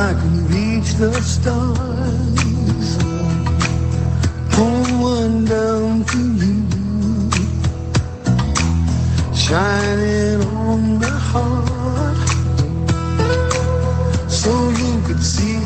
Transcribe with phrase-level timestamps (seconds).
[0.00, 2.40] I can reach the stars,
[4.54, 6.56] pull one down to you,
[9.34, 12.28] shining on my heart,
[14.30, 15.59] so you could see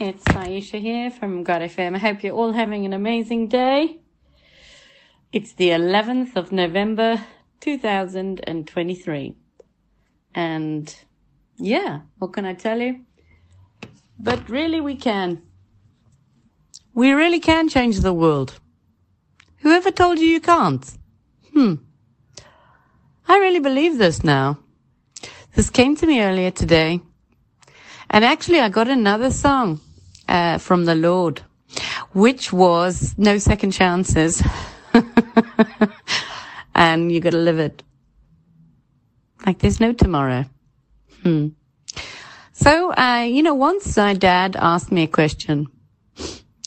[0.00, 1.96] It's Aisha here from God FM.
[1.96, 3.98] I hope you're all having an amazing day.
[5.32, 7.20] It's the 11th of November,
[7.58, 9.34] 2023.
[10.36, 10.96] And
[11.56, 13.00] yeah, what can I tell you?
[14.20, 15.42] But really, we can.
[16.94, 18.60] We really can change the world.
[19.62, 20.88] Whoever told you you can't?
[21.52, 21.74] Hmm.
[23.26, 24.60] I really believe this now.
[25.56, 27.00] This came to me earlier today.
[28.10, 29.80] And actually, I got another song
[30.28, 31.42] uh, from the Lord,
[32.12, 34.42] which was No Second Chances.
[36.74, 37.82] and you got to live it.
[39.46, 40.44] Like there's no tomorrow.
[41.22, 41.48] Hmm.
[42.52, 45.68] So, uh, you know, once my dad asked me a question,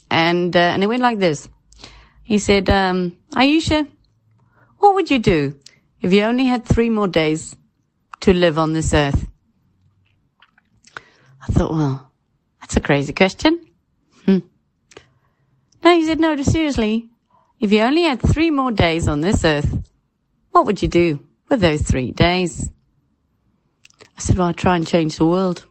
[0.09, 1.49] and uh, and it went like this.
[2.23, 3.87] He said, um, "Aisha,
[4.79, 5.59] what would you do
[6.01, 7.55] if you only had three more days
[8.21, 9.27] to live on this earth?"
[11.41, 12.10] I thought, well,
[12.61, 13.59] that's a crazy question.
[14.25, 14.39] Hmm.
[15.83, 17.09] No, he said, no, seriously,
[17.59, 19.77] if you only had three more days on this earth,
[20.51, 21.19] what would you do
[21.49, 22.69] with those three days?
[24.17, 25.65] I said, well, I'd try and change the world.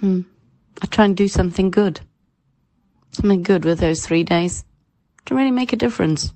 [0.00, 0.22] Hmm.
[0.82, 2.00] I'd try and do something good.
[3.12, 4.64] Something good with those three days
[5.26, 6.32] to really make a difference.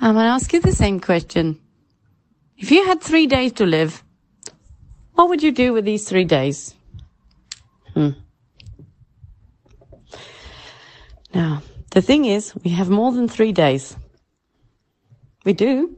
[0.00, 1.60] I'm going to ask you the same question.
[2.56, 4.02] If you had three days to live,
[5.14, 6.74] what would you do with these three days?
[7.94, 8.10] Hmm.
[11.34, 13.96] Now, the thing is, we have more than three days.
[15.44, 15.96] We do,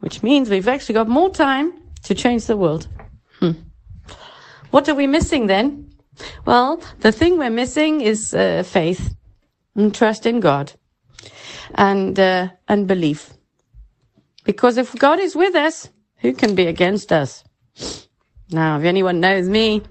[0.00, 1.72] which means we've actually got more time
[2.04, 2.88] to change the world.
[3.38, 3.52] Hmm.
[4.70, 5.90] What are we missing then?
[6.44, 9.14] Well, the thing we're missing is uh, faith
[9.74, 10.72] and trust in God
[11.74, 13.32] and uh, and belief.
[14.44, 17.44] Because if God is with us, who can be against us?
[18.50, 19.82] Now, if anyone knows me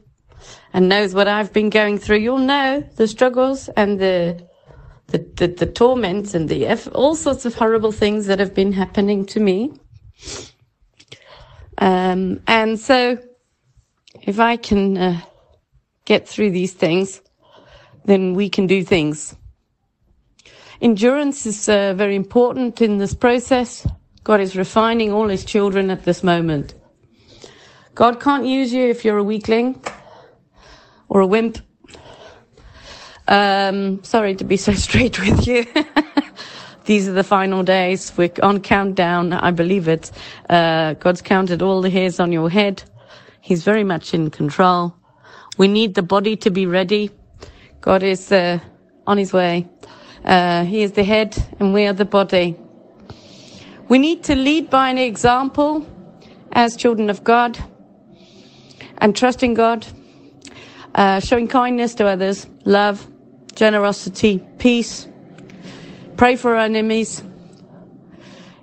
[0.74, 4.48] and knows what I've been going through, you'll know the struggles and the
[5.08, 9.26] the, the, the torments and the all sorts of horrible things that have been happening
[9.26, 9.74] to me.
[11.80, 13.18] Um, and so,
[14.22, 15.22] if I can uh,
[16.06, 17.22] get through these things,
[18.06, 19.36] then we can do things.
[20.82, 23.88] Endurance is uh, very important in this process.
[24.24, 26.74] God is refining all his children at this moment.
[27.96, 29.84] God can't use you if you're a weakling
[31.08, 31.58] or a wimp.
[33.28, 35.66] Um, sorry to be so straight with you.
[36.86, 38.12] These are the final days.
[38.18, 39.34] We're on countdown.
[39.34, 40.12] I believe it.
[40.50, 42.84] Uh, God's counted all the hairs on your head.
[43.42, 44.96] He's very much in control.
[45.58, 47.12] We need the body to be ready.
[47.82, 48.60] God is uh,
[49.06, 49.68] on his way.
[50.26, 52.58] Uh, he is the head and we are the body.
[53.90, 55.86] We need to lead by an example
[56.52, 57.58] as children of God
[59.00, 59.88] and trusting God,
[60.94, 63.08] uh, showing kindness to others, love,
[63.56, 65.08] generosity, peace,
[66.18, 67.24] pray for our enemies.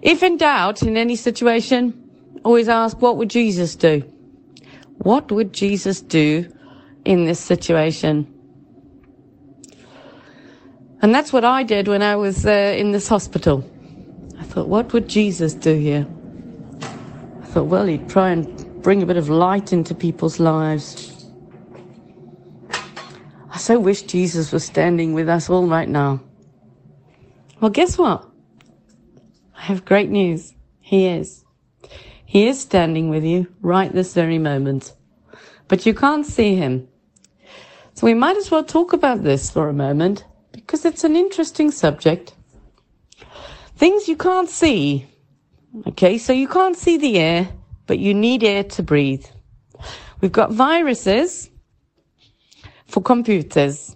[0.00, 2.08] If in doubt in any situation,
[2.44, 4.02] always ask, what would Jesus do?
[4.98, 6.48] What would Jesus do
[7.04, 8.32] in this situation?
[11.02, 13.68] And that's what I did when I was uh, in this hospital.
[14.38, 16.06] I thought, what would Jesus do here?
[16.82, 21.26] I thought, well, he'd try and bring a bit of light into people's lives.
[23.50, 26.20] I so wish Jesus was standing with us all right now.
[27.60, 28.28] Well, guess what?
[29.56, 30.54] I have great news.
[30.80, 31.44] He is.
[32.26, 34.94] He is standing with you right this very moment.
[35.68, 36.86] But you can't see him.
[37.94, 41.70] So we might as well talk about this for a moment because it's an interesting
[41.70, 42.35] subject.
[43.76, 45.06] Things you can't see.
[45.88, 47.48] Okay, so you can't see the air,
[47.86, 49.26] but you need air to breathe.
[50.20, 51.50] We've got viruses
[52.86, 53.94] for computers,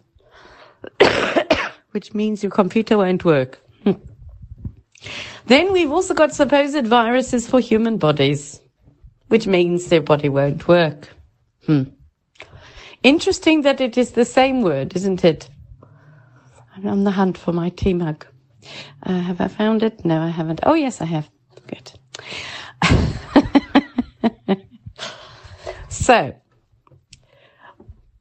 [1.93, 3.59] which means your computer won't work.
[5.47, 8.61] then we've also got supposed viruses for human bodies,
[9.29, 11.09] which means their body won't work.
[11.65, 11.85] Hmm.
[13.03, 15.49] Interesting that it is the same word, isn't it?
[16.77, 18.27] I'm on the hunt for my tea mug.
[19.03, 20.05] Uh, have I found it?
[20.05, 20.61] No, I haven't.
[20.63, 21.31] Oh, yes, I have.
[21.67, 21.93] Good.
[25.89, 26.35] so,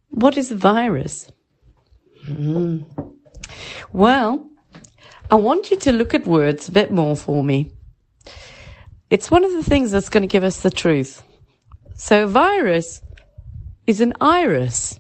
[0.10, 1.32] what is a virus?
[2.28, 2.86] Mm.
[3.92, 4.50] Well,
[5.32, 7.72] I want you to look at words a bit more for me.
[9.10, 11.24] It's one of the things that's going to give us the truth.
[11.96, 13.02] So, virus
[13.88, 15.00] is an iris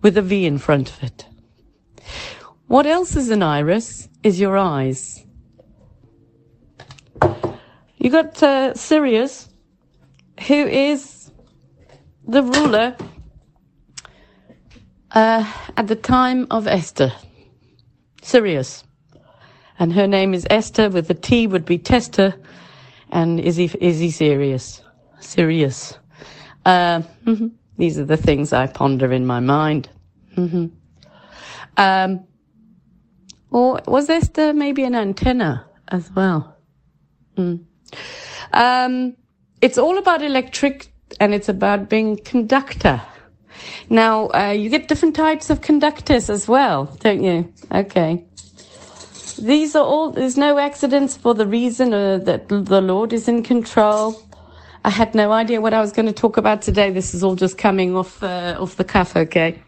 [0.00, 1.26] with a V in front of it.
[2.66, 5.24] What else is an iris is your eyes.
[7.96, 9.48] You got uh, Sirius,
[10.46, 11.30] who is
[12.26, 12.96] the ruler
[15.12, 17.12] uh, at the time of Esther.
[18.22, 18.82] Sirius.
[19.78, 22.34] And her name is Esther, with the T would be Tester,
[23.10, 24.82] and is he, is he serious?
[25.20, 25.98] Sirius.
[26.64, 27.48] Uh, mm-hmm.
[27.78, 29.88] These are the things I ponder in my mind.
[30.36, 30.66] Mm-hmm.
[31.78, 32.26] Um,
[33.50, 36.56] or was there maybe an antenna as well?
[37.36, 37.64] Mm.
[38.52, 39.16] Um,
[39.60, 43.00] it's all about electric and it's about being conductor.
[43.88, 47.52] Now, uh, you get different types of conductors as well, don't you?
[47.72, 48.24] Okay.
[49.38, 53.42] These are all, there's no accidents for the reason uh, that the Lord is in
[53.42, 54.20] control.
[54.84, 56.90] I had no idea what I was going to talk about today.
[56.90, 59.62] This is all just coming off, uh, off the cuff, okay?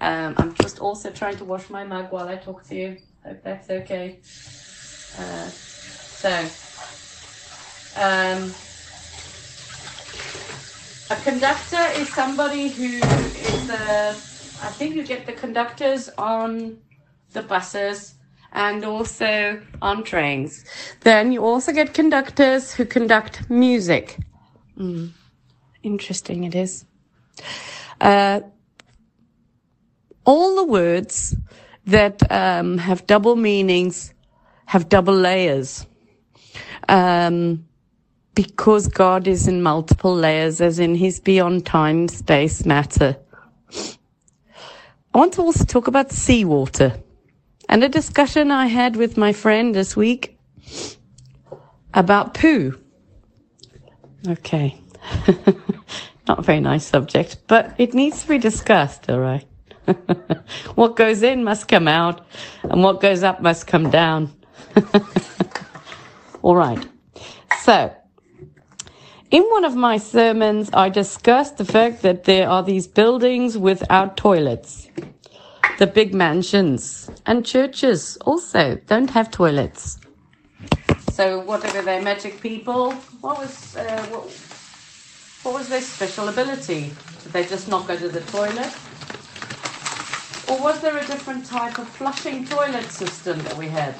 [0.00, 2.98] Um, I'm just also trying to wash my mug while I talk to you.
[3.24, 4.18] Hope that's okay.
[5.18, 6.30] Uh, so,
[7.96, 8.54] um,
[11.10, 14.14] a conductor is somebody who is, uh,
[14.62, 16.78] I think you get the conductors on
[17.32, 18.14] the buses
[18.52, 20.64] and also on trains.
[21.00, 24.18] Then you also get conductors who conduct music.
[24.78, 25.12] Mm.
[25.82, 26.84] Interesting it is.
[28.00, 28.40] Uh,
[30.26, 31.34] all the words
[31.86, 34.12] that um, have double meanings
[34.66, 35.86] have double layers.
[36.88, 37.64] Um,
[38.34, 43.16] because God is in multiple layers, as in He's beyond time, space, matter.
[43.72, 47.00] I want to also talk about seawater
[47.68, 50.38] and a discussion I had with my friend this week
[51.94, 52.78] about poo.
[54.28, 54.78] Okay.
[56.28, 59.46] Not a very nice subject, but it needs to be discussed, all right?
[60.74, 62.26] what goes in must come out,
[62.62, 64.32] and what goes up must come down.
[66.42, 66.86] all right.
[67.62, 67.94] So,
[69.30, 74.16] in one of my sermons, I discussed the fact that there are these buildings without
[74.16, 74.88] toilets.
[75.78, 79.98] The big mansions and churches also don't have toilets.
[81.12, 82.92] So, what are they, magic people?
[83.20, 84.30] What was uh, what,
[85.42, 86.92] what was their special ability?
[87.22, 88.72] Did they just not go to the toilet?
[90.48, 93.94] Or was there a different type of flushing toilet system that we had?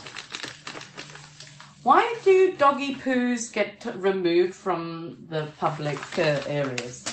[1.83, 7.05] Why do doggy poos get removed from the public uh, areas?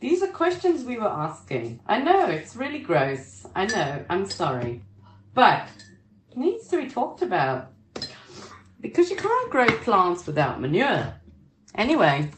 [0.00, 1.80] These are questions we were asking.
[1.86, 3.46] I know, it's really gross.
[3.54, 4.82] I know, I'm sorry.
[5.34, 5.68] But
[6.30, 7.72] it needs to be talked about.
[8.80, 11.12] Because you can't grow plants without manure.
[11.74, 12.30] Anyway,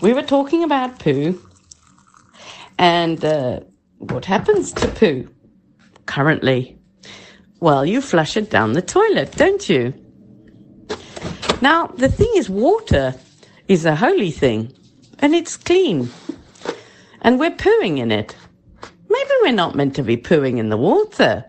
[0.00, 1.40] we were talking about poo
[2.78, 3.60] and uh,
[3.98, 5.28] what happens to poo
[6.06, 6.78] currently?
[7.60, 9.94] Well, you flush it down the toilet, don't you?
[11.60, 13.14] Now, the thing is, water
[13.68, 14.72] is a holy thing
[15.20, 16.10] and it's clean.
[17.22, 18.36] And we're pooing in it.
[19.08, 21.44] Maybe we're not meant to be pooing in the water.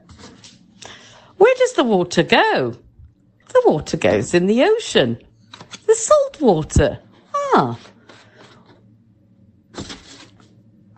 [1.37, 2.77] Where does the water go?
[3.47, 5.17] The water goes in the ocean.
[5.85, 6.99] The salt water.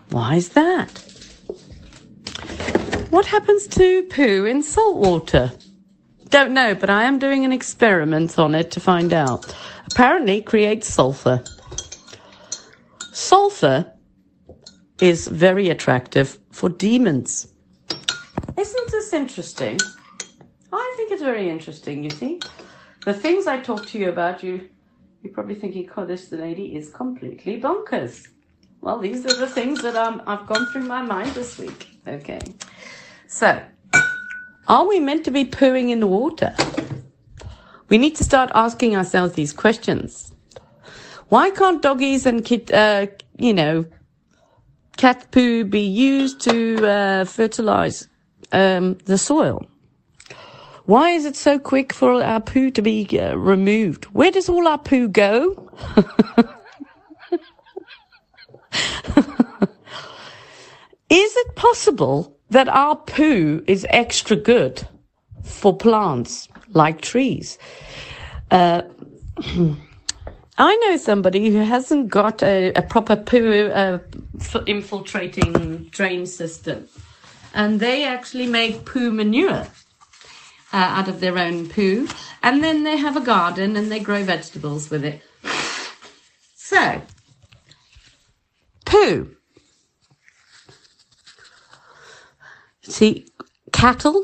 [0.10, 0.90] Why is that?
[3.12, 5.52] What happens to poo in salt water?
[6.30, 9.56] Don't know, but I am doing an experiment on it to find out.
[9.92, 11.44] Apparently, it creates sulfur.
[13.12, 13.94] Sulfur
[15.00, 17.54] is very attractive for demons.
[18.58, 19.78] Isn't this interesting?
[20.74, 22.40] I think it's very interesting, you see.
[23.06, 24.70] The things I talk to you about, you,
[25.28, 28.28] you're probably thinking, oh, this lady is completely bonkers.
[28.80, 32.00] Well, these are the things that um, I've gone through my mind this week.
[32.08, 32.40] Okay.
[33.28, 33.62] So,
[34.70, 36.56] are we meant to be pooing in the water?
[37.90, 40.32] We need to start asking ourselves these questions.
[41.28, 43.08] Why can't doggies and kid, uh,
[43.38, 43.86] you know,
[44.96, 48.08] cat poo be used to uh, fertilize
[48.54, 49.68] um, the soil?
[50.88, 54.06] Why is it so quick for our poo to be uh, removed?
[54.06, 55.70] Where does all our poo go?
[61.10, 64.88] is it possible that our poo is extra good
[65.48, 67.58] for plants like trees.
[68.52, 68.84] Uh,
[70.60, 74.00] I know somebody who hasn't got a, a proper poo uh,
[74.66, 76.88] infiltrating drain system,
[77.54, 79.68] and they actually make poo manure.
[80.74, 82.06] Uh, out of their own poo,
[82.44, 85.22] and then they have a garden and they grow vegetables with it.
[86.56, 87.02] So,
[88.86, 89.38] poo
[92.90, 93.26] See,
[93.74, 94.24] cattle,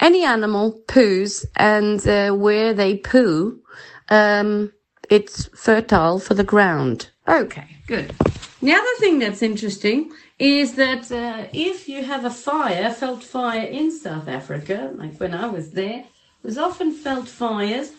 [0.00, 3.60] any animal poos, and uh, where they poo,
[4.08, 4.72] um,
[5.10, 7.10] it's fertile for the ground.
[7.28, 8.14] Okay, good.
[8.62, 10.10] The other thing that's interesting
[10.40, 15.34] is that uh, if you have a fire, veld fire in South Africa, like when
[15.34, 16.04] I was there,
[16.42, 17.92] was often veld fires.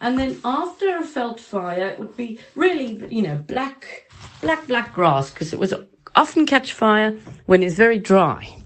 [0.00, 4.10] And then after a veld fire, it would be really, you know, black,
[4.40, 5.74] black, black grass because it was
[6.14, 8.62] often catch fire when it's very dry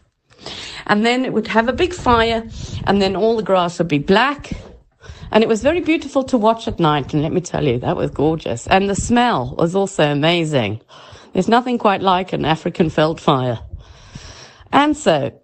[0.86, 2.48] and then it would have a big fire,
[2.86, 4.52] and then all the grass would be black.
[5.32, 7.96] And it was very beautiful to watch at night, and let me tell you, that
[7.96, 8.66] was gorgeous.
[8.68, 10.80] And the smell was also amazing.
[11.36, 13.58] There's nothing quite like an African veld fire.
[14.72, 15.38] And so,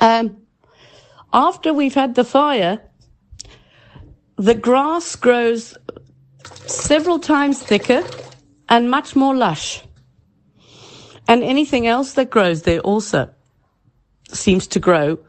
[0.00, 0.36] um,
[1.32, 2.80] after we've had the fire,
[4.34, 5.78] the grass grows
[6.66, 8.02] several times thicker
[8.68, 9.80] and much more lush.
[11.28, 13.32] And anything else that grows there also
[14.32, 15.20] seems to grow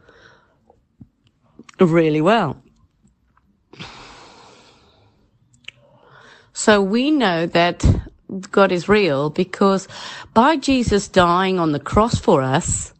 [1.78, 2.60] really well.
[6.52, 7.84] So we know that
[8.50, 9.88] God is real because
[10.34, 12.92] by Jesus dying on the cross for us,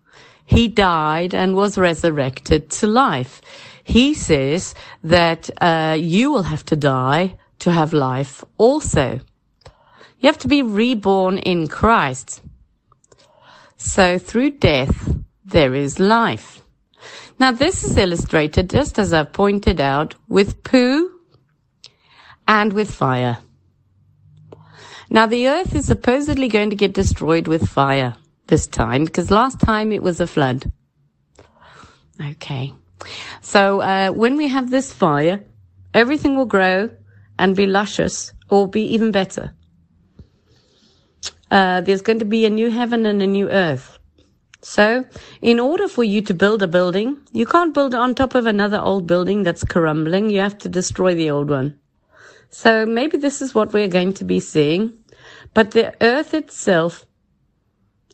[0.44, 3.40] he died and was resurrected to life.
[3.84, 9.20] He says that uh, you will have to die to have life also.
[10.18, 12.42] You have to be reborn in Christ.
[13.76, 16.62] So through death, there is life.
[17.38, 21.10] Now this is illustrated just as I've pointed out with poo
[22.46, 23.38] and with fire.
[25.12, 28.16] Now the earth is supposedly going to get destroyed with fire
[28.46, 30.72] this time because last time it was a flood.
[32.18, 32.72] Okay.
[33.42, 35.44] So uh, when we have this fire,
[35.92, 36.88] everything will grow
[37.38, 39.52] and be luscious or be even better.
[41.50, 43.98] Uh, there's going to be a new heaven and a new earth.
[44.62, 45.04] So,
[45.42, 48.80] in order for you to build a building, you can't build on top of another
[48.80, 50.30] old building that's crumbling.
[50.30, 51.78] You have to destroy the old one.
[52.52, 54.92] So maybe this is what we're going to be seeing.
[55.54, 57.06] But the earth itself,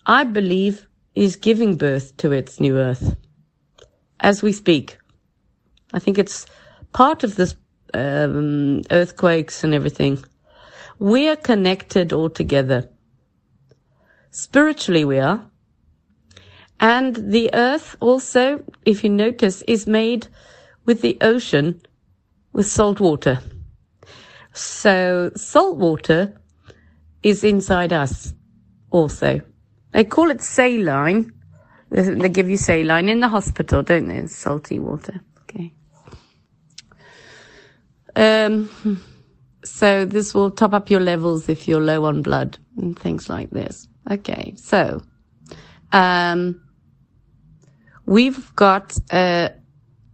[0.06, 3.16] I believe, is giving birth to its new earth
[4.20, 4.98] as we speak.
[5.92, 6.46] I think it's
[6.92, 7.54] part of this
[7.94, 10.22] um, earthquakes and everything.
[10.98, 12.88] We are connected all together.
[14.30, 15.44] Spiritually, we are.
[16.80, 20.28] And the earth also, if you notice, is made
[20.84, 21.80] with the ocean
[22.52, 23.40] with salt water.
[24.52, 26.40] So salt water
[27.22, 28.34] is inside us
[28.90, 29.40] also.
[29.92, 31.32] They call it saline.
[31.90, 34.18] They give you saline in the hospital, don't they?
[34.18, 35.20] It's salty water.
[35.42, 35.72] Okay.
[38.14, 39.02] Um,
[39.64, 43.50] so this will top up your levels if you're low on blood and things like
[43.50, 43.88] this.
[44.10, 44.54] Okay.
[44.56, 45.02] So,
[45.92, 46.60] um,
[48.06, 49.48] we've got, uh,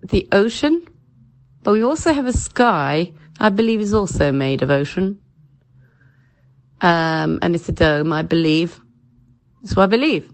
[0.02, 0.86] the ocean,
[1.62, 5.18] but we also have a sky, I believe is also made of ocean.
[6.84, 8.78] Um, and it's a dome, I believe.
[9.64, 10.30] So I believe.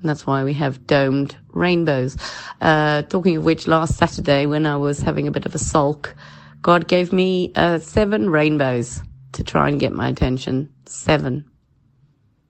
[0.00, 2.16] And that's why we have domed rainbows.
[2.60, 6.14] Uh, talking of which, last Saturday when I was having a bit of a sulk,
[6.62, 9.02] God gave me uh, seven rainbows
[9.32, 10.72] to try and get my attention.
[10.86, 11.44] Seven.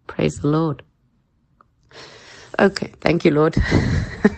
[0.06, 0.82] Praise the Lord.
[2.58, 3.56] Okay, thank you, Lord.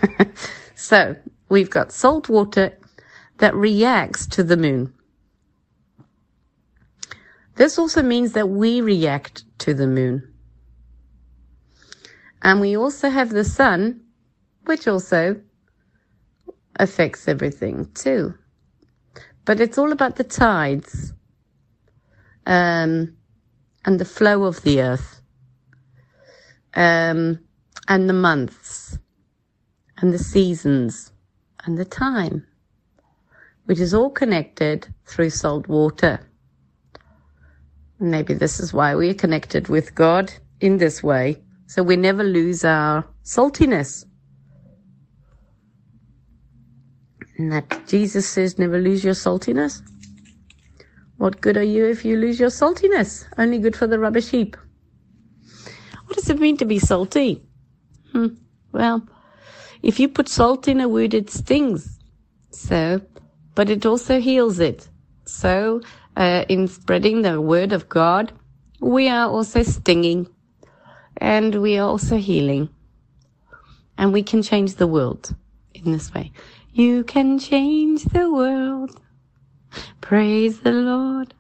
[0.77, 1.17] so
[1.49, 2.79] we've got salt water
[3.39, 4.95] that reacts to the moon.
[7.61, 10.33] This also means that we react to the moon.
[12.41, 14.01] And we also have the sun,
[14.65, 15.43] which also
[16.77, 18.33] affects everything too.
[19.45, 21.13] But it's all about the tides
[22.47, 23.15] um,
[23.85, 25.21] and the flow of the earth
[26.73, 27.41] um,
[27.89, 28.99] and the months
[29.99, 31.13] and the seasons
[31.67, 32.47] and the time,
[33.67, 36.27] which is all connected through salt water.
[38.01, 42.25] Maybe this is why we are connected with God in this way so we never
[42.25, 44.05] lose our saltiness.
[47.39, 49.81] And that Jesus says, never lose your saltiness.
[51.19, 53.25] What good are you if you lose your saltiness?
[53.39, 54.57] Only good for the rubbish heap.
[56.07, 57.41] What does it mean to be salty?
[58.13, 58.35] Hmm.
[58.73, 59.07] Well,
[59.81, 62.01] if you put salt in a wound, it stings.
[62.51, 63.01] So,
[63.55, 64.89] but it also heals it.
[65.25, 65.83] So,
[66.21, 68.31] uh, in spreading the word of God,
[68.79, 70.29] we are also stinging
[71.17, 72.69] and we are also healing.
[73.97, 75.35] And we can change the world
[75.73, 76.33] in this way.
[76.73, 79.01] You can change the world.
[80.03, 81.33] Praise the Lord.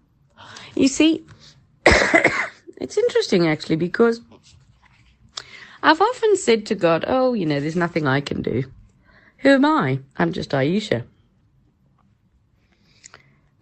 [0.74, 1.24] You see,
[1.86, 4.22] it's interesting actually because
[5.82, 8.64] I've often said to God, oh, you know, there's nothing I can do.
[9.38, 10.00] Who am I?
[10.16, 11.04] I'm just Aisha.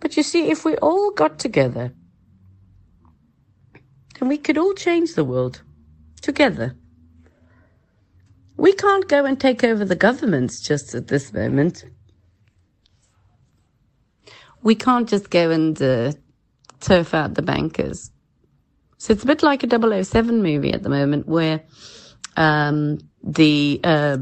[0.01, 1.93] But you see, if we all got together,
[4.19, 5.63] then we could all change the world
[6.21, 6.77] together.
[8.57, 11.85] We can't go and take over the governments just at this moment.
[14.63, 16.13] We can't just go and uh,
[16.81, 18.11] turf out the bankers.
[18.99, 21.63] So it's a bit like a 007 movie at the moment where
[22.37, 24.19] um, the uh,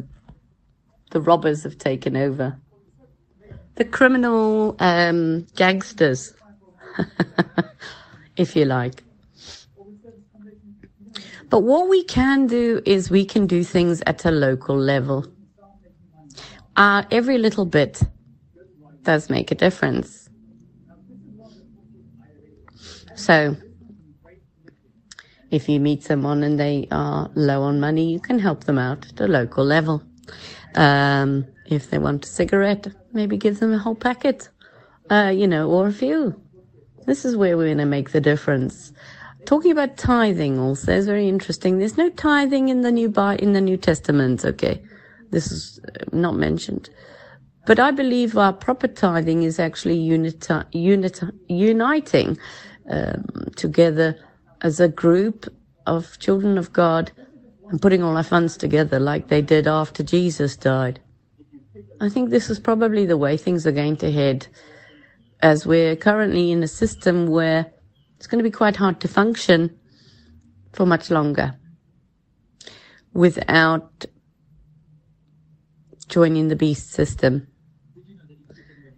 [1.10, 2.58] the robbers have taken over.
[3.76, 6.32] The criminal um, gangsters,
[8.36, 9.04] if you like.
[11.50, 15.26] But what we can do is we can do things at a local level.
[16.74, 18.02] Uh, every little bit
[19.02, 20.28] does make a difference.
[23.14, 23.56] So,
[25.50, 29.06] if you meet someone and they are low on money, you can help them out
[29.10, 30.02] at a local level.
[30.74, 34.48] Um, if they want a cigarette, maybe give them a whole packet,
[35.10, 36.40] uh, you know, or a few.
[37.06, 38.92] This is where we're going to make the difference.
[39.44, 41.78] Talking about tithing also is very interesting.
[41.78, 44.44] There's no tithing in the new Bi- in the New Testament.
[44.44, 44.82] Okay,
[45.30, 46.90] this is uh, not mentioned,
[47.64, 52.38] but I believe our proper tithing is actually uniti- uniti- uniting
[52.90, 53.24] um,
[53.54, 54.18] together
[54.62, 55.46] as a group
[55.86, 57.12] of children of God
[57.70, 61.00] and putting all our funds together like they did after Jesus died.
[62.00, 64.46] I think this is probably the way things are going to head
[65.40, 67.66] as we're currently in a system where
[68.16, 69.78] it's going to be quite hard to function
[70.72, 71.54] for much longer
[73.12, 74.06] without
[76.08, 77.46] joining the beast system.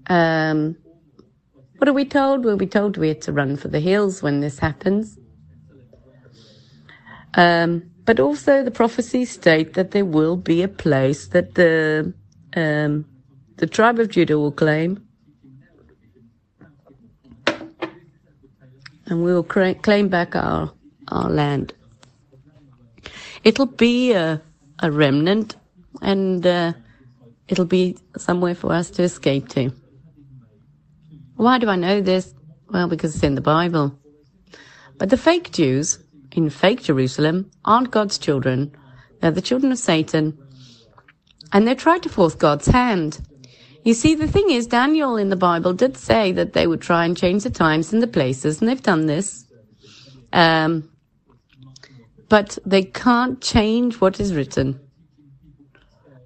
[0.08, 0.76] Um,
[1.78, 2.44] what are we told?
[2.44, 5.18] We'll be told we had to run for the hills when this happens.
[7.34, 12.12] Um, but also the prophecies state that there will be a place that the
[12.56, 13.04] um,
[13.56, 15.06] the tribe of Judah will claim,
[19.06, 20.72] and we will cra- claim back our
[21.08, 21.74] our land.
[23.44, 24.40] It'll be a
[24.80, 25.56] a remnant,
[26.02, 26.72] and uh,
[27.48, 29.72] it'll be somewhere for us to escape to.
[31.37, 32.34] Why do I know this?
[32.70, 33.98] Well, because it's in the Bible.
[34.98, 35.98] But the fake Jews
[36.32, 38.76] in fake Jerusalem aren't God's children.
[39.20, 40.37] They're the children of Satan.
[41.52, 43.20] And they tried to force God's hand.
[43.84, 47.04] You see, the thing is, Daniel in the Bible did say that they would try
[47.04, 49.46] and change the times and the places, and they've done this.
[50.32, 50.90] Um,
[52.28, 54.78] but they can't change what is written.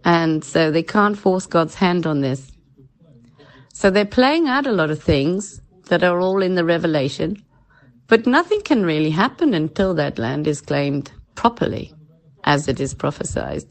[0.04, 2.50] And so they can't force God's hand on this.
[3.72, 7.42] So they're playing out a lot of things that are all in the revelation,
[8.08, 11.94] but nothing can really happen until that land is claimed properly
[12.44, 13.64] as it is prophesied.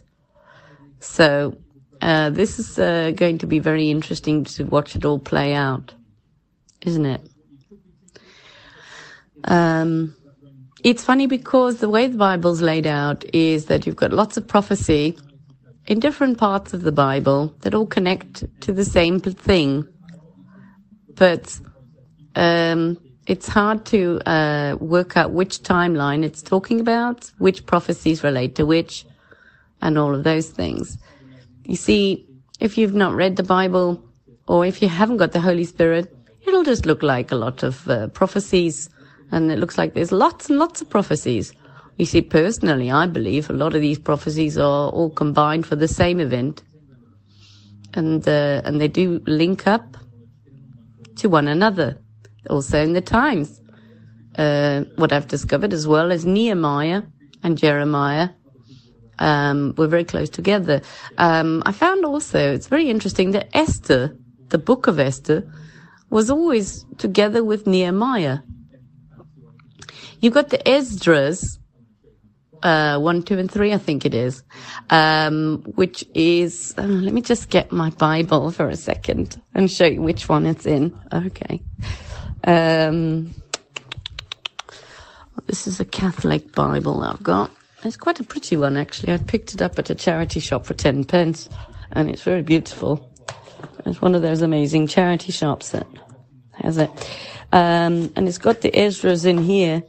[1.02, 1.58] So
[2.02, 5.94] uh, this is uh, going to be very interesting to watch it all play out,
[6.86, 7.22] isn't it?
[9.44, 10.16] Um,
[10.84, 14.48] it's funny because the way the Bible's laid out is that you've got lots of
[14.48, 15.18] prophecy
[15.88, 19.88] in different parts of the Bible that all connect to the same thing.
[21.16, 21.60] But
[22.36, 28.56] um, it's hard to uh, work out which timeline it's talking about, which prophecies relate
[28.56, 29.06] to which,
[29.82, 30.98] and all of those things.
[31.66, 32.26] You see,
[32.60, 34.04] if you've not read the Bible,
[34.48, 36.16] or if you haven't got the Holy Spirit,
[36.46, 38.90] it'll just look like a lot of uh, prophecies,
[39.32, 41.54] and it looks like there's lots and lots of prophecies.
[41.98, 45.88] You see, personally, I believe a lot of these prophecies are all combined for the
[45.88, 46.64] same event,
[47.94, 49.98] and uh, and they do link up
[51.18, 51.98] to one another.
[52.50, 53.62] Also in the times,
[54.38, 57.04] uh, what I've discovered as well is Nehemiah
[57.44, 58.30] and Jeremiah
[59.20, 60.82] um, were very close together.
[61.18, 64.16] Um, I found also it's very interesting that Esther,
[64.50, 65.50] the book of Esther,
[66.10, 68.40] was always together with Nehemiah.
[70.20, 71.58] You've got the Esdras,
[72.62, 74.44] uh, one, two, and three, I think it is,
[74.90, 79.86] um, which is, uh, let me just get my Bible for a second and show
[79.86, 80.96] you which one it's in.
[81.12, 81.62] Okay.
[82.44, 83.34] Um,
[85.48, 87.52] this is a Catholic Bible I've got.
[87.84, 89.14] It's quite a pretty one, actually.
[89.14, 91.50] I picked it up at a charity shop for 10 pence,
[91.92, 93.12] and it's very beautiful.
[93.86, 95.88] It's one of those amazing charity shops that
[96.54, 96.90] has it.
[97.52, 99.84] Um, and it's got the Ezras in here.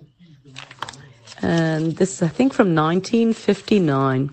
[1.42, 4.30] And this is, I think, from 1959.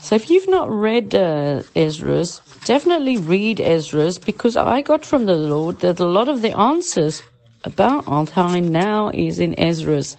[0.00, 5.36] So if you've not read uh, Esdras, definitely read Ezra's because I got from the
[5.36, 7.22] Lord that a lot of the answers
[7.64, 10.16] about time now is in Esdras,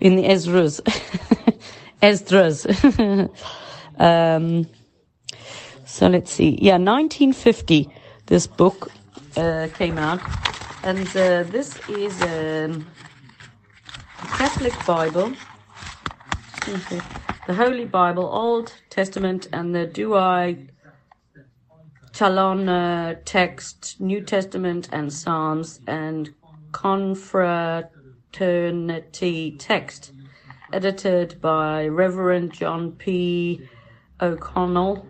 [0.00, 0.80] in the Ezra's.
[2.02, 2.66] Ezra's.
[3.98, 4.66] um,
[5.84, 6.58] so let's see.
[6.60, 7.88] Yeah, 1950,
[8.26, 8.90] this book
[9.36, 10.20] uh, came out,
[10.84, 12.86] and uh, this is um,
[14.22, 15.32] a Catholic Bible.
[17.46, 20.68] The Holy Bible, Old Testament, and the Douay
[22.12, 26.34] Challoner text, New Testament and Psalms, and
[28.32, 30.12] Confraternity text,
[30.72, 33.66] edited by Reverend John P.
[34.20, 35.06] O'Connell,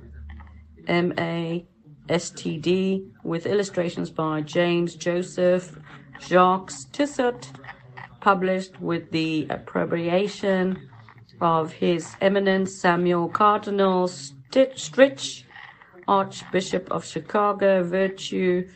[0.86, 1.66] M.A.
[2.08, 5.76] STD, with illustrations by James Joseph
[6.20, 7.50] Jacques Tissot,
[8.20, 10.88] published with the appropriation
[11.40, 15.42] of His Eminence Samuel Cardinal Stritch,
[16.06, 18.68] Archbishop of Chicago, Virtue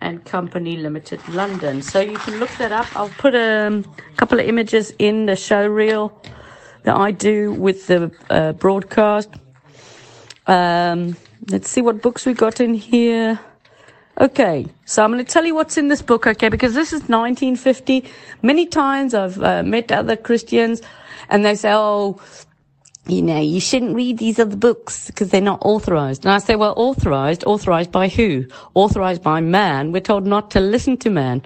[0.00, 1.82] and Company Limited, London.
[1.82, 2.86] So you can look that up.
[2.96, 3.84] I'll put a
[4.16, 6.22] couple of images in the show reel
[6.84, 9.30] that I do with the uh, broadcast.
[10.46, 11.16] Um,
[11.48, 13.40] let's see what books we got in here.
[14.20, 17.02] Okay, so I'm going to tell you what's in this book, okay, because this is
[17.02, 18.04] 1950.
[18.42, 20.82] Many times I've uh, met other Christians
[21.28, 22.20] and they say, oh,
[23.08, 26.24] you know, you shouldn't read these other books because they're not authorized.
[26.26, 28.46] And I say, well, authorized, authorized by who?
[28.74, 29.92] Authorized by man.
[29.92, 31.42] We're told not to listen to man.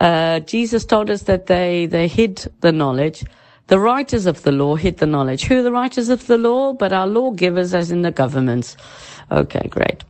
[0.00, 3.24] Uh, Jesus told us that they, they hid the knowledge
[3.68, 5.44] The writers of the law hid the knowledge.
[5.46, 6.74] Who are the writers of the law?
[6.74, 8.76] But our lawgivers, as in the governments.
[9.32, 10.04] Okay, great.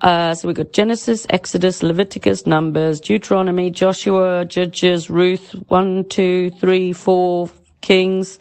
[0.00, 6.94] Uh, so we've got Genesis, Exodus, Leviticus, Numbers, Deuteronomy, Joshua, Judges, Ruth, one, two, three,
[6.94, 7.50] four,
[7.82, 8.38] Kings,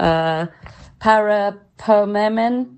[0.00, 0.46] uh,
[1.04, 2.76] Parapomemen,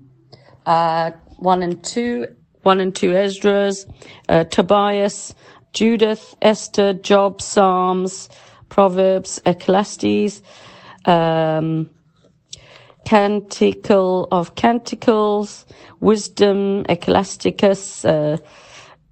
[0.65, 2.27] uh, one and two,
[2.63, 3.85] one and two Esdras,
[4.27, 5.33] uh, Tobias,
[5.71, 8.27] Judith, Esther, Job, Psalms,
[8.67, 10.41] Proverbs, Ecclesiastes,
[11.05, 11.89] um,
[13.05, 15.65] Canticle of Canticles,
[16.01, 18.35] Wisdom, Ecclesiasticus, uh,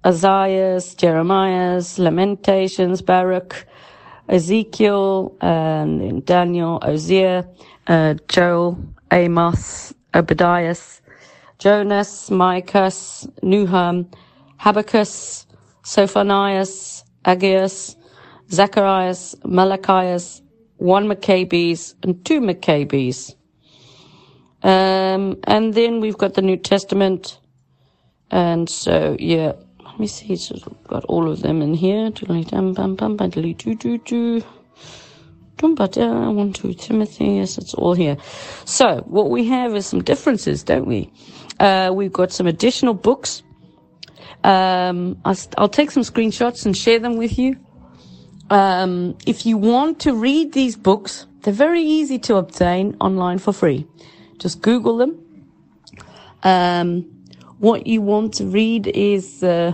[0.04, 3.66] Isaiah's, Jeremiah's, Lamentations, Baruch,
[4.28, 7.48] Ezekiel, and Daniel, Hosea,
[7.86, 8.78] uh, Joel,
[9.12, 10.76] Amos, Obadiah,
[11.58, 12.90] Jonas, Micah,
[13.42, 14.06] Nuham,
[14.58, 15.06] Habakkuk,
[15.84, 17.96] Sophonias, Aggeus,
[18.50, 20.42] Zacharias, Malachias,
[20.76, 23.34] one Maccabees, and two Maccabees.
[24.62, 27.38] Um, and then we've got the New Testament.
[28.30, 29.52] And so, yeah,
[29.84, 30.28] let me see.
[30.28, 32.10] We've got all of them in here.
[35.60, 37.24] One, two, Timothy.
[37.36, 38.18] Yes, it's all here.
[38.66, 41.10] So what we have is some differences, don't we?
[41.58, 43.42] Uh, we've got some additional books.
[44.44, 47.56] Um, I'll, I'll take some screenshots and share them with you.
[48.50, 53.52] Um, if you want to read these books, they're very easy to obtain online for
[53.52, 53.86] free.
[54.38, 55.46] Just Google them.
[56.42, 57.02] Um,
[57.58, 59.72] what you want to read is, uh,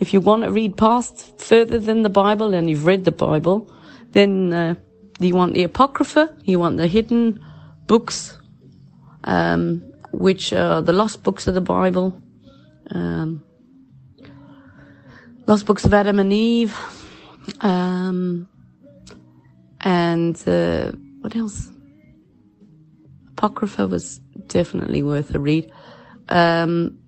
[0.00, 3.72] if you want to read past further than the Bible and you've read the Bible,
[4.12, 4.74] then uh,
[5.18, 7.44] you want the Apocrypha, you want the hidden
[7.86, 8.38] books,
[9.24, 12.20] um, which are the lost books of the Bible,
[12.90, 13.42] um,
[15.46, 16.76] lost books of Adam and Eve,
[17.60, 18.48] um,
[19.80, 21.70] and uh, what else?
[23.32, 25.70] Apocrypha was definitely worth a read.
[26.28, 26.98] Um,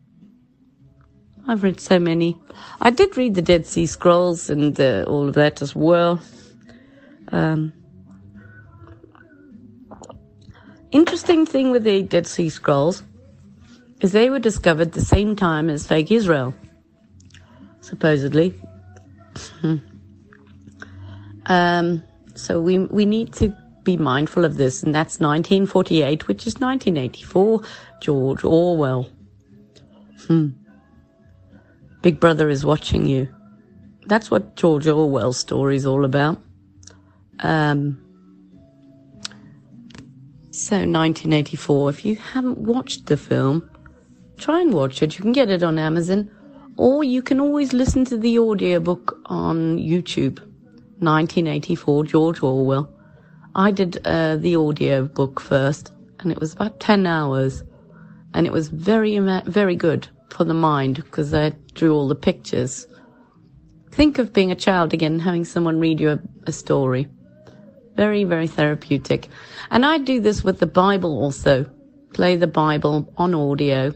[1.46, 2.36] I've read so many.
[2.80, 6.20] I did read the Dead Sea Scrolls and uh, all of that as well.
[7.32, 7.72] Um,
[10.90, 13.02] interesting thing with the Dead Sea Scrolls
[14.00, 16.54] is they were discovered the same time as fake Israel,
[17.80, 18.54] supposedly.
[21.46, 22.02] um,
[22.34, 27.62] so we we need to be mindful of this, and that's 1948, which is 1984.
[28.00, 29.08] George Orwell.
[30.26, 30.48] Hmm.
[32.02, 33.28] Big Brother is watching you.
[34.06, 36.40] That's what George Orwell's story is all about.
[37.40, 38.00] Um,
[40.50, 41.90] so 1984.
[41.90, 43.70] If you haven't watched the film,
[44.38, 45.16] try and watch it.
[45.16, 46.30] You can get it on Amazon,
[46.76, 50.40] or you can always listen to the audiobook on YouTube.
[51.00, 52.92] 1984, George Orwell.
[53.54, 57.62] I did uh, the audio book first, and it was about 10 hours,
[58.34, 62.86] and it was very, very good for the mind because I drew all the pictures.
[63.92, 67.06] Think of being a child again having someone read you a, a story.
[67.98, 69.26] Very, very therapeutic.
[69.72, 71.66] And I do this with the Bible also.
[72.14, 73.92] Play the Bible on audio.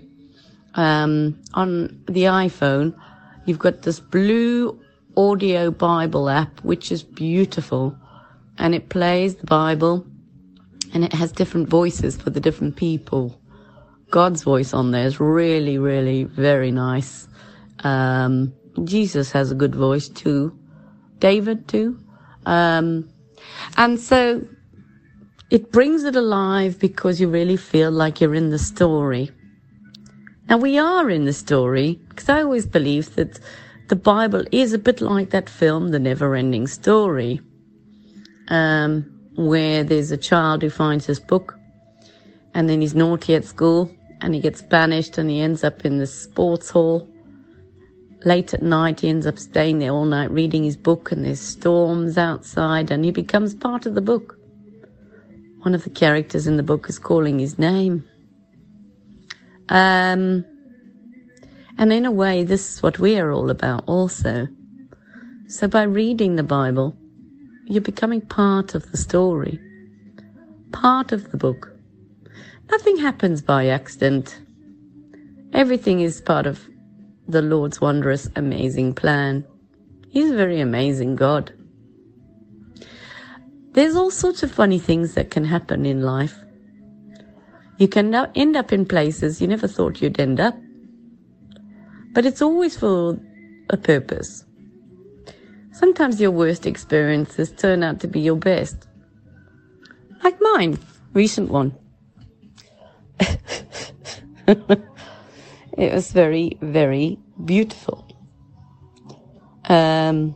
[0.74, 2.98] Um, on the iPhone,
[3.46, 4.76] you've got this blue
[5.16, 7.96] audio Bible app, which is beautiful
[8.58, 10.04] and it plays the Bible
[10.92, 13.40] and it has different voices for the different people.
[14.10, 17.28] God's voice on there is really, really very nice.
[17.84, 20.58] Um, Jesus has a good voice too.
[21.20, 22.00] David too.
[22.46, 23.08] Um,
[23.76, 24.46] and so
[25.50, 29.30] it brings it alive because you really feel like you're in the story.
[30.48, 33.38] Now we are in the story because I always believe that
[33.88, 37.40] the Bible is a bit like that film, The Never Ending Story
[38.48, 41.58] um, where there's a child who finds his book
[42.54, 45.98] and then he's naughty at school and he gets banished and he ends up in
[45.98, 47.08] the sports hall.
[48.24, 51.40] Late at night, he ends up staying there all night reading his book and there's
[51.40, 54.38] storms outside and he becomes part of the book.
[55.62, 58.04] One of the characters in the book is calling his name.
[59.68, 60.44] Um,
[61.78, 64.46] and in a way, this is what we are all about also.
[65.48, 66.96] So by reading the Bible,
[67.66, 69.58] you're becoming part of the story,
[70.72, 71.72] part of the book.
[72.70, 74.40] Nothing happens by accident.
[75.52, 76.68] Everything is part of
[77.32, 79.44] the Lord's wondrous, amazing plan.
[80.08, 81.52] He's a very amazing God.
[83.72, 86.38] There's all sorts of funny things that can happen in life.
[87.78, 90.54] You can end up in places you never thought you'd end up.
[92.12, 93.18] But it's always for
[93.70, 94.44] a purpose.
[95.72, 98.86] Sometimes your worst experiences turn out to be your best.
[100.22, 100.78] like mine,
[101.14, 101.74] recent one.
[105.78, 108.06] it was very, very beautiful.
[109.64, 110.34] Um,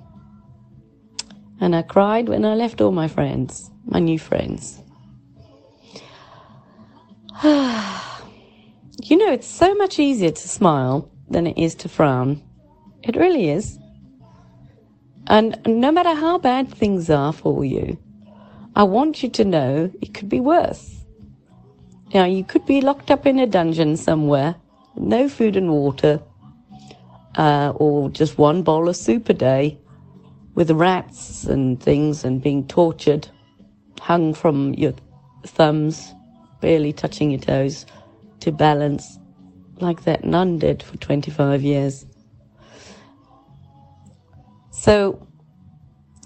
[1.60, 4.82] and I cried when I left all my friends, my new friends.
[7.42, 12.42] you know, it's so much easier to smile than it is to frown.
[13.02, 13.78] It really is.
[15.26, 17.98] And no matter how bad things are for you,
[18.74, 21.04] I want you to know it could be worse.
[22.14, 24.54] Now, you could be locked up in a dungeon somewhere,
[24.96, 26.20] no food and water,
[27.36, 29.78] uh, or just one bowl of soup a day,
[30.54, 33.28] with rats and things and being tortured,
[34.00, 34.94] hung from your
[35.44, 36.14] thumbs,
[36.60, 37.86] barely touching your toes,
[38.40, 39.18] to balance,
[39.80, 42.06] like that nun did for 25 years.
[44.70, 45.26] So,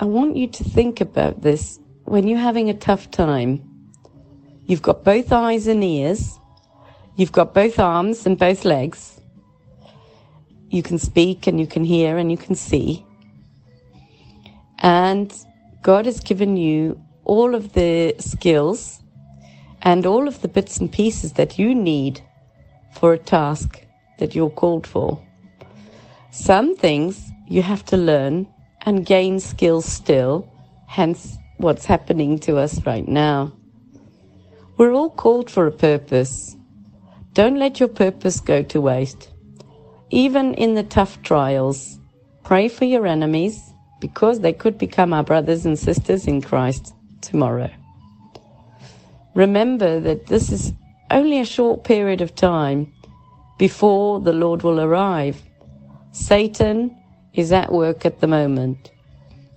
[0.00, 3.62] I want you to think about this when you're having a tough time.
[4.66, 6.39] You've got both eyes and ears.
[7.20, 9.20] You've got both arms and both legs.
[10.70, 13.04] You can speak and you can hear and you can see.
[14.78, 15.30] And
[15.82, 19.02] God has given you all of the skills
[19.82, 22.22] and all of the bits and pieces that you need
[22.94, 23.84] for a task
[24.18, 25.22] that you're called for.
[26.30, 28.48] Some things you have to learn
[28.86, 30.50] and gain skills still,
[30.86, 33.52] hence what's happening to us right now.
[34.78, 36.56] We're all called for a purpose.
[37.34, 39.30] Don't let your purpose go to waste.
[40.10, 41.98] Even in the tough trials,
[42.42, 47.70] pray for your enemies because they could become our brothers and sisters in Christ tomorrow.
[49.34, 50.72] Remember that this is
[51.10, 52.92] only a short period of time
[53.58, 55.40] before the Lord will arrive.
[56.12, 56.96] Satan
[57.34, 58.90] is at work at the moment.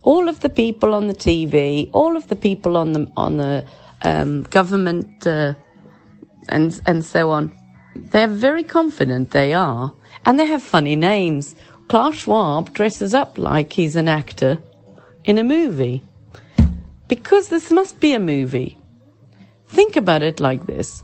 [0.03, 3.65] All of the people on the TV, all of the people on the on the
[4.03, 5.53] um, government uh,
[6.49, 7.57] and and so on,
[7.95, 9.93] they're very confident they are,
[10.25, 11.55] and they have funny names.
[11.87, 14.61] Klaus Schwab dresses up like he's an actor
[15.23, 16.03] in a movie.
[17.07, 18.77] Because this must be a movie.
[19.67, 21.03] Think about it like this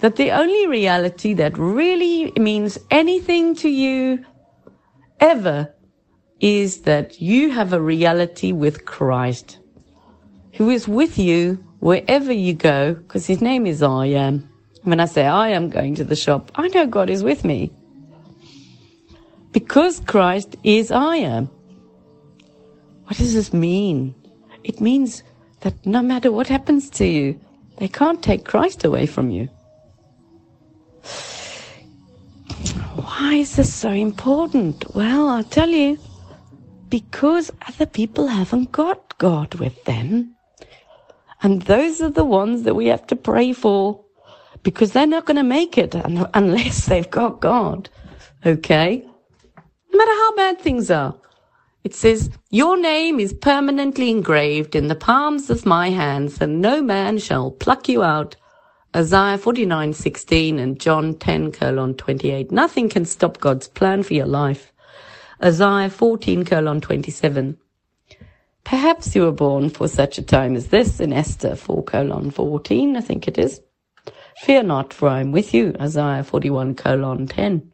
[0.00, 4.24] that the only reality that really means anything to you
[5.18, 5.74] ever
[6.40, 9.58] is that you have a reality with Christ,
[10.52, 14.48] who is with you wherever you go, because his name is I am.
[14.88, 17.70] When I say I am going to the shop, I know God is with me
[19.52, 21.50] because Christ is I am.
[23.04, 24.14] What does this mean?
[24.64, 25.24] It means
[25.60, 27.38] that no matter what happens to you,
[27.76, 29.50] they can't take Christ away from you.
[32.94, 34.94] Why is this so important?
[34.94, 35.98] Well, I'll tell you.
[36.88, 40.34] Because other people haven't got God with them.
[41.42, 44.07] And those are the ones that we have to pray for.
[44.62, 45.94] Because they're not going to make it
[46.34, 47.88] unless they've got God.
[48.44, 49.08] Okay?
[49.98, 51.14] no matter how bad things are.
[51.84, 56.82] It says, Your name is permanently engraved in the palms of my hands, and no
[56.82, 58.36] man shall pluck you out.
[58.94, 62.50] Isaiah 49:16 and John 10 colon 28.
[62.50, 64.72] Nothing can stop God's plan for your life.
[65.42, 67.58] Isaiah 14 colon 27.
[68.64, 72.96] Perhaps you were born for such a time as this in Esther 4 colon 14,
[72.96, 73.60] I think it is.
[74.42, 75.74] Fear not, for I am with you.
[75.80, 77.72] Isaiah 41 colon 10.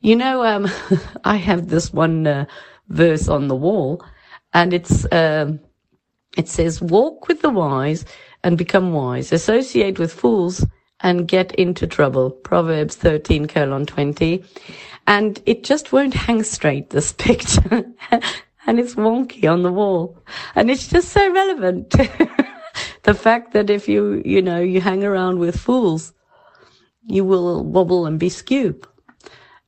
[0.00, 0.68] You know, um,
[1.24, 2.46] I have this one uh,
[2.88, 4.04] verse on the wall,
[4.52, 5.60] and it's um,
[6.36, 8.04] it says, "Walk with the wise
[8.42, 9.32] and become wise.
[9.32, 10.66] Associate with fools
[11.00, 14.42] and get into trouble." Proverbs thirteen colon twenty,
[15.06, 16.90] and it just won't hang straight.
[16.90, 17.84] This picture,
[18.66, 20.18] and it's wonky on the wall,
[20.54, 21.94] and it's just so relevant.
[23.02, 26.12] the fact that if you you know you hang around with fools,
[27.06, 28.80] you will wobble and be skew.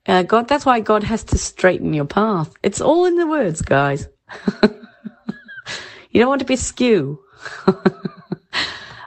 [0.07, 2.53] Uh, God, that's why God has to straighten your path.
[2.63, 4.09] It's all in the words, guys.
[4.63, 7.21] you don't want to be skew.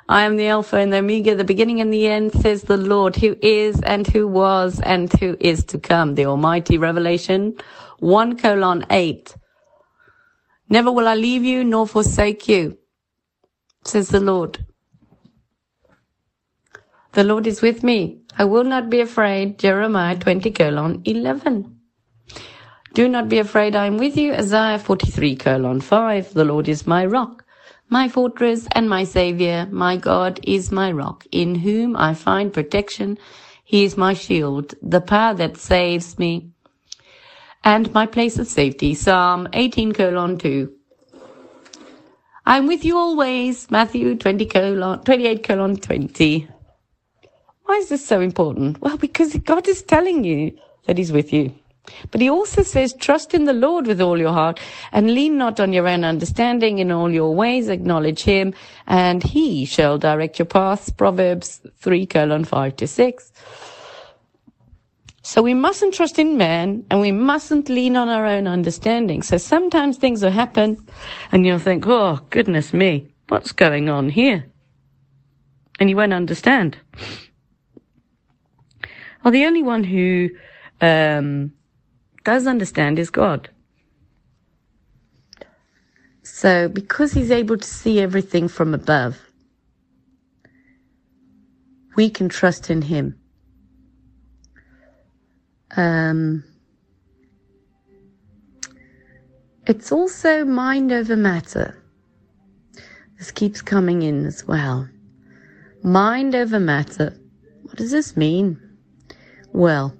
[0.08, 3.16] I am the Alpha and the Omega, the beginning and the end, says the Lord,
[3.16, 6.14] who is and who was and who is to come.
[6.14, 7.56] The Almighty Revelation
[8.00, 9.36] 1 colon 8.
[10.70, 12.78] Never will I leave you nor forsake you,
[13.86, 14.66] says the Lord.
[17.14, 18.22] The Lord is with me.
[18.38, 19.60] I will not be afraid.
[19.60, 21.80] Jeremiah 20 colon 11.
[22.94, 23.76] Do not be afraid.
[23.76, 24.34] I am with you.
[24.34, 26.34] Isaiah 43 colon 5.
[26.34, 27.46] The Lord is my rock,
[27.90, 29.68] my fortress and my savior.
[29.72, 33.18] My God is my rock in whom I find protection.
[33.64, 36.52] He is my shield, the power that saves me
[37.64, 38.94] and my place of safety.
[38.94, 40.75] Psalm 18 colon 2.
[42.48, 46.48] I'm with you always, Matthew 20 colon, 28 colon 20.
[47.64, 48.80] Why is this so important?
[48.82, 51.56] Well, because God is telling you that He's with you.
[52.12, 54.60] But He also says, trust in the Lord with all your heart
[54.91, 58.54] and lean not on your own understanding in all your ways, acknowledge Him
[58.86, 60.91] and He shall direct your paths.
[60.91, 63.32] Proverbs 3 colon 5 to 6.
[65.26, 69.24] So we mustn't trust in man and we mustn't lean on our own understanding.
[69.24, 70.78] So sometimes things will happen
[71.32, 74.46] and you'll think, oh, goodness me, what's going on here?
[75.80, 76.78] And you won't understand.
[79.24, 80.30] Well, the only one who
[80.80, 81.54] um,
[82.24, 83.50] does understand is God.
[86.22, 89.18] So, because He's able to see everything from above,
[91.96, 93.20] we can trust in Him.
[95.78, 96.44] Um,
[99.68, 101.82] it's also mind over matter.
[103.18, 104.88] This keeps coming in as well.
[105.84, 107.18] Mind over matter.
[107.64, 108.60] What does this mean?
[109.52, 109.96] Well,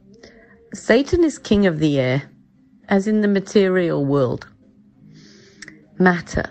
[0.74, 2.30] Satan is king of the air,
[2.90, 4.48] as in the material world.
[5.98, 6.46] Matter.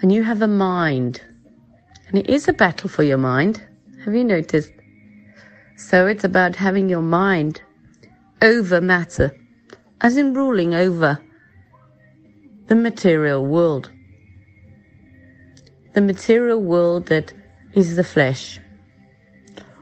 [0.00, 1.20] And you have a mind.
[2.08, 3.60] And it is a battle for your mind.
[4.04, 4.72] Have you noticed?
[5.76, 7.60] So it's about having your mind
[8.42, 9.36] over matter,
[10.00, 11.18] as in ruling over
[12.68, 13.90] the material world.
[15.94, 17.32] The material world that
[17.74, 18.60] is the flesh.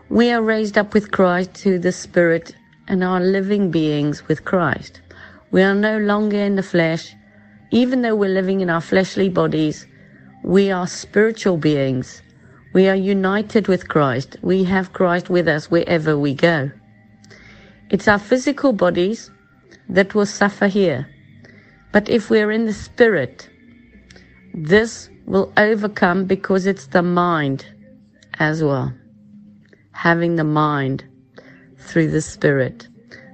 [0.09, 2.55] We are raised up with Christ to the Spirit
[2.89, 5.01] and are living beings with Christ.
[5.51, 7.15] We are no longer in the flesh.
[7.73, 9.87] Even though we're living in our fleshly bodies,
[10.45, 12.23] we are spiritual beings.
[12.73, 14.37] We are united with Christ.
[14.43, 16.71] We have Christ with us wherever we go.
[17.91, 19.31] It's our physical bodies
[19.89, 21.09] that will suffer here.
[21.93, 23.49] But if we're in the Spirit,
[24.55, 27.67] this will overcome because it's the mind
[28.39, 28.93] as well
[29.97, 31.03] having the mind
[31.79, 32.87] through the Spirit.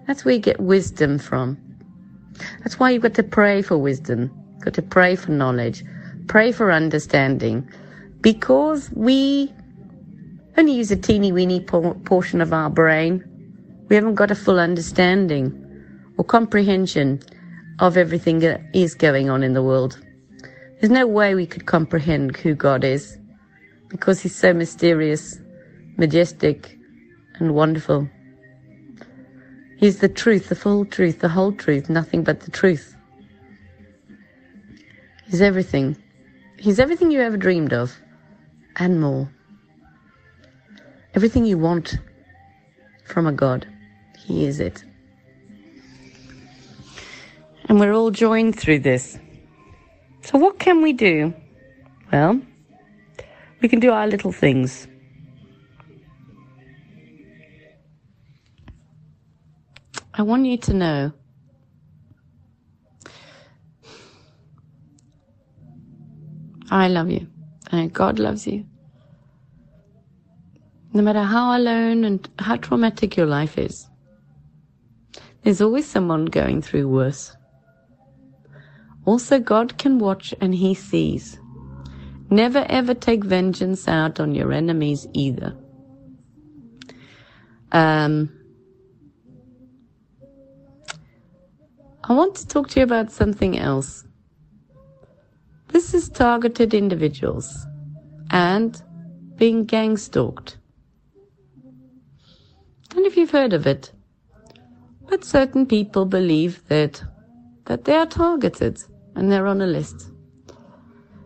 [0.07, 1.59] That's where you get wisdom from.
[2.61, 5.85] That's why you've got to pray for wisdom, you've got to pray for knowledge,
[6.29, 7.69] pray for understanding,
[8.21, 9.53] because we
[10.57, 13.25] only use a teeny weeny portion of our brain.
[13.93, 15.53] We haven't got a full understanding
[16.17, 17.21] or comprehension
[17.79, 20.01] of everything that is going on in the world.
[20.81, 23.19] There's no way we could comprehend who God is
[23.89, 25.39] because He's so mysterious
[25.99, 26.79] majestic,
[27.35, 28.09] and wonderful.
[29.77, 32.97] He's the truth, the full truth, the whole truth, nothing but the truth.
[35.27, 36.03] He's everything.
[36.59, 37.95] He's everything you ever dreamed of,
[38.77, 39.31] and more.
[41.15, 41.99] Everything you want
[43.05, 43.67] from a God,
[44.27, 44.85] He is it.
[47.69, 49.19] And we're all joined through this.
[50.23, 51.35] So, what can we do?
[52.13, 52.41] Well,
[53.61, 54.87] we can do our little things.
[60.15, 61.13] I want you to know
[66.71, 67.27] I love you
[67.71, 68.65] and God loves you.
[70.95, 73.87] No matter how alone and how traumatic your life is,
[75.43, 77.37] there's always someone going through worse.
[79.05, 81.39] Also, God can watch and He sees.
[82.31, 85.57] Never ever take vengeance out on your enemies either.
[87.73, 88.31] Um,
[92.05, 94.05] I want to talk to you about something else.
[95.69, 97.67] This is targeted individuals
[98.31, 98.81] and
[99.37, 100.59] being gang stalked.
[101.65, 103.93] I don't know if you've heard of it,
[105.13, 107.03] but certain people believe that
[107.67, 108.83] that they are targeted
[109.15, 110.09] and they're on a list.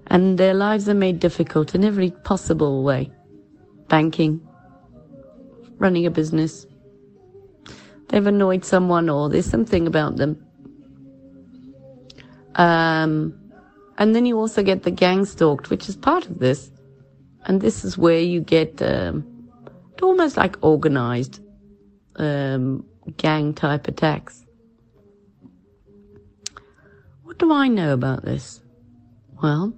[0.08, 3.12] And their lives are made difficult in every possible way.
[3.88, 4.40] Banking,
[5.78, 6.66] running a business.
[8.08, 10.46] They've annoyed someone or there's something about them
[12.56, 13.38] um,
[13.98, 16.70] and then you also get the gang stalked, which is part of this.
[17.44, 19.24] And this is where you get um,
[20.02, 21.40] almost like organized
[22.16, 24.44] um, gang type attacks.
[27.22, 28.60] What do I know about this?
[29.42, 29.74] Well,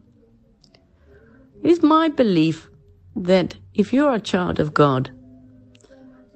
[1.63, 2.69] it is my belief
[3.17, 5.11] that if you're a child of God,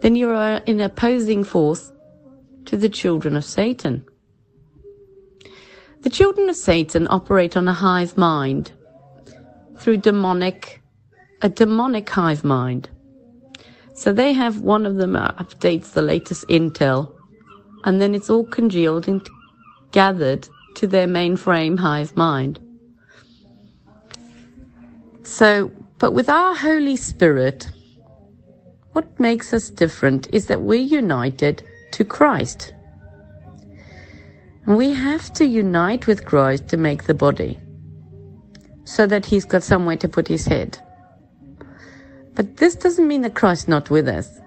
[0.01, 1.93] then you're an opposing force
[2.67, 4.05] to the children of Satan.
[6.03, 8.73] The children of Satan operate on a hive mind
[9.79, 10.83] through demonic,
[11.41, 12.91] a demonic hive mind.
[14.03, 17.13] So they have one of them updates the latest intel,
[17.85, 19.25] and then it's all congealed and
[19.93, 22.59] gathered to their mainframe hive mind.
[25.23, 27.71] So, but with our Holy Spirit,
[28.91, 32.75] what makes us different is that we're united to Christ.
[34.67, 37.57] And we have to unite with Christ to make the body
[38.83, 40.77] so that he's got somewhere to put his head.
[42.35, 44.41] But this doesn't mean that Christ's not with us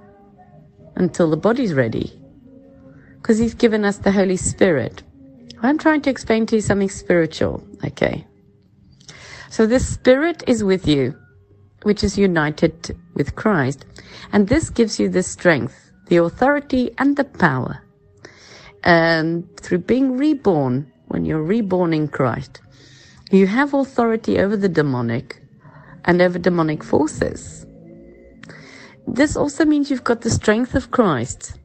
[0.96, 2.20] until the body's ready
[3.18, 5.04] because he's given us the Holy Spirit.
[5.62, 8.26] I'm trying to explain to you something spiritual, okay?
[9.50, 11.16] So this Spirit is with you,
[11.84, 13.86] which is united with Christ,
[14.32, 17.82] and this gives you the strength, the authority, and the power.
[18.84, 22.62] And through being reborn, when you're reborn in Christ,
[23.32, 25.42] you have authority over the demonic
[26.04, 27.64] and over demonic forces.
[29.08, 31.58] This also means you've got the strength of Christ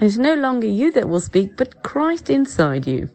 [0.00, 3.10] it's no longer you that will speak, but Christ inside you.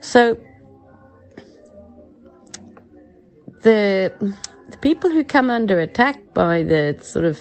[0.00, 0.38] So,
[3.62, 4.14] the,
[4.70, 7.38] the people who come under attack by the sort of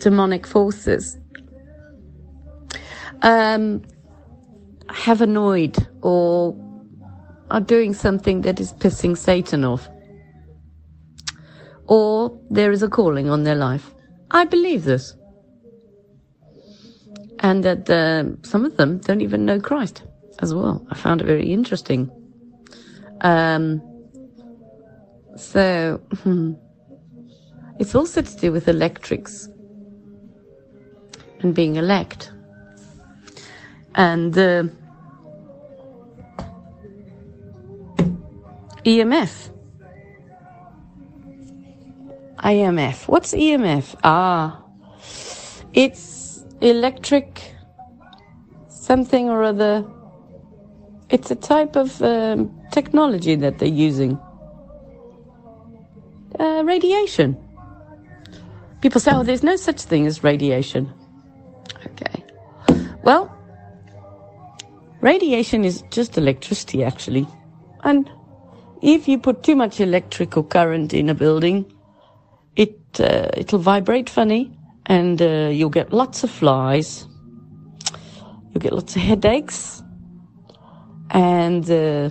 [0.00, 1.18] demonic forces
[3.20, 3.82] um,
[4.88, 6.56] have annoyed or
[7.50, 9.88] are doing something that is pissing Satan off
[11.86, 13.94] or there is a calling on their life.
[14.30, 15.14] I believe this.
[17.40, 20.02] And that uh, some of them don't even know Christ
[20.40, 20.86] as well.
[20.90, 22.10] I found it very interesting.
[23.20, 23.82] Um,
[25.36, 26.54] so, hmm,
[27.78, 29.48] it's also to do with electrics
[31.40, 32.30] and being elect.
[33.94, 34.64] And uh,
[38.84, 39.53] EMF
[42.44, 43.08] EMF.
[43.08, 43.96] What's EMF?
[44.04, 44.62] Ah,
[45.72, 47.54] it's electric
[48.68, 49.84] something or other.
[51.08, 54.18] It's a type of um, technology that they're using.
[56.38, 57.36] Uh, radiation.
[58.82, 60.92] People say, oh, there's no such thing as radiation.
[61.86, 62.24] Okay.
[63.02, 63.34] Well,
[65.00, 67.26] radiation is just electricity, actually.
[67.84, 68.10] And
[68.82, 71.64] if you put too much electrical current in a building,
[73.00, 77.06] uh, it'll vibrate funny, and uh, you'll get lots of flies.
[78.50, 79.82] You'll get lots of headaches,
[81.10, 82.10] and uh,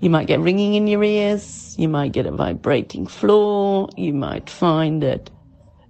[0.00, 1.76] you might get ringing in your ears.
[1.78, 3.88] You might get a vibrating floor.
[3.96, 5.30] You might find that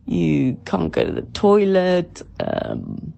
[0.06, 2.22] you can't go to the toilet.
[2.40, 3.14] Um,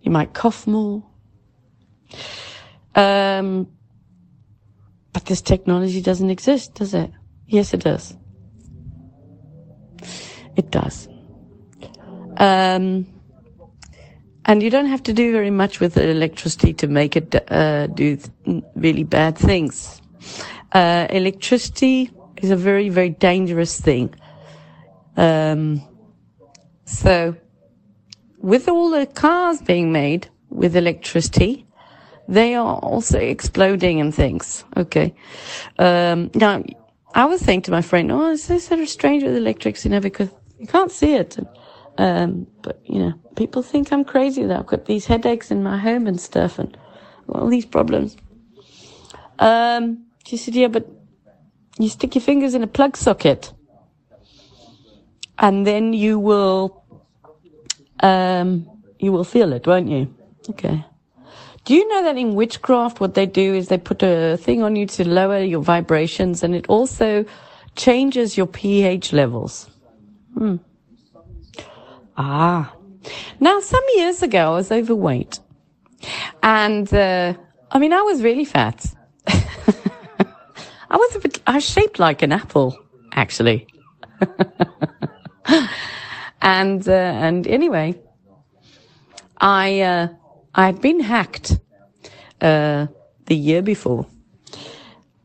[0.00, 1.02] you might cough more.
[2.94, 3.68] Um,
[5.12, 7.10] but this technology doesn't exist, does it?
[7.50, 8.14] Yes, it does.
[10.56, 11.08] It does.
[12.36, 13.06] Um,
[14.44, 18.18] and you don't have to do very much with electricity to make it uh, do
[18.76, 20.00] really bad things.
[20.72, 24.14] Uh, electricity is a very, very dangerous thing.
[25.16, 25.82] Um,
[26.84, 27.34] so,
[28.38, 31.66] with all the cars being made with electricity,
[32.28, 34.64] they are also exploding and things.
[34.76, 35.14] Okay.
[35.80, 36.62] Um, now,
[37.14, 39.90] I was saying to my friend, "Oh, it's so sort of strange with electrics, you
[39.90, 41.48] know, because you can't see it." And,
[41.98, 45.78] um, but you know, people think I'm crazy that I've got these headaches in my
[45.78, 46.76] home and stuff, and
[47.28, 48.16] all these problems.
[49.38, 50.86] Um, she said, "Yeah, but
[51.78, 53.52] you stick your fingers in a plug socket,
[55.38, 56.84] and then you will,
[58.00, 60.14] um, you will feel it, won't you?"
[60.48, 60.84] Okay.
[61.70, 64.74] Do you know that in witchcraft, what they do is they put a thing on
[64.74, 67.24] you to lower your vibrations and it also
[67.76, 69.70] changes your pH levels?
[70.36, 70.56] Hmm.
[72.16, 72.74] Ah.
[73.38, 75.38] Now, some years ago, I was overweight.
[76.42, 77.34] And, uh,
[77.70, 78.84] I mean, I was really fat.
[79.28, 82.76] I was a bit, I was shaped like an apple,
[83.12, 83.68] actually.
[86.42, 87.96] and, uh, and anyway,
[89.40, 90.08] I, uh,
[90.54, 91.58] I'd been hacked
[92.40, 92.86] uh,
[93.26, 94.06] the year before,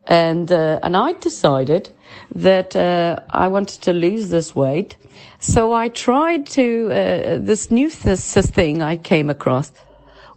[0.08, 1.90] and uh, and I decided
[2.36, 4.98] that uh, I wanted to lose this weight,
[5.40, 9.72] so I tried to uh, this new th- thing I came across,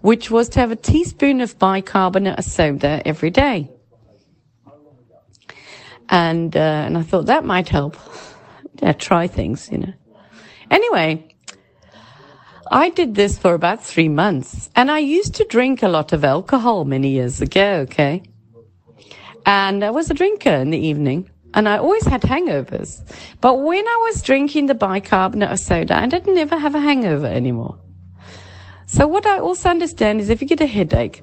[0.00, 3.70] which was to have a teaspoon of bicarbonate of soda every day,
[6.08, 7.96] and uh, and I thought that might help.
[8.82, 9.92] yeah, try things, you know.
[10.70, 11.27] Anyway,
[12.70, 16.24] I did this for about three months and I used to drink a lot of
[16.24, 18.22] alcohol many years ago, okay?
[19.46, 23.00] And I was a drinker in the evening and I always had hangovers.
[23.40, 27.26] But when I was drinking the bicarbonate of soda, I didn't ever have a hangover
[27.26, 27.78] anymore.
[28.86, 31.22] So what I also understand is if you get a headache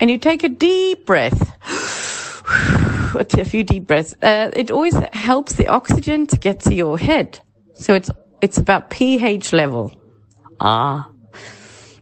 [0.00, 1.52] and you take a deep breath,
[3.14, 7.40] a few deep breaths, uh, it always helps the oxygen to get to your head.
[7.74, 9.92] So it's, it's about pH level.
[10.60, 11.08] Ah.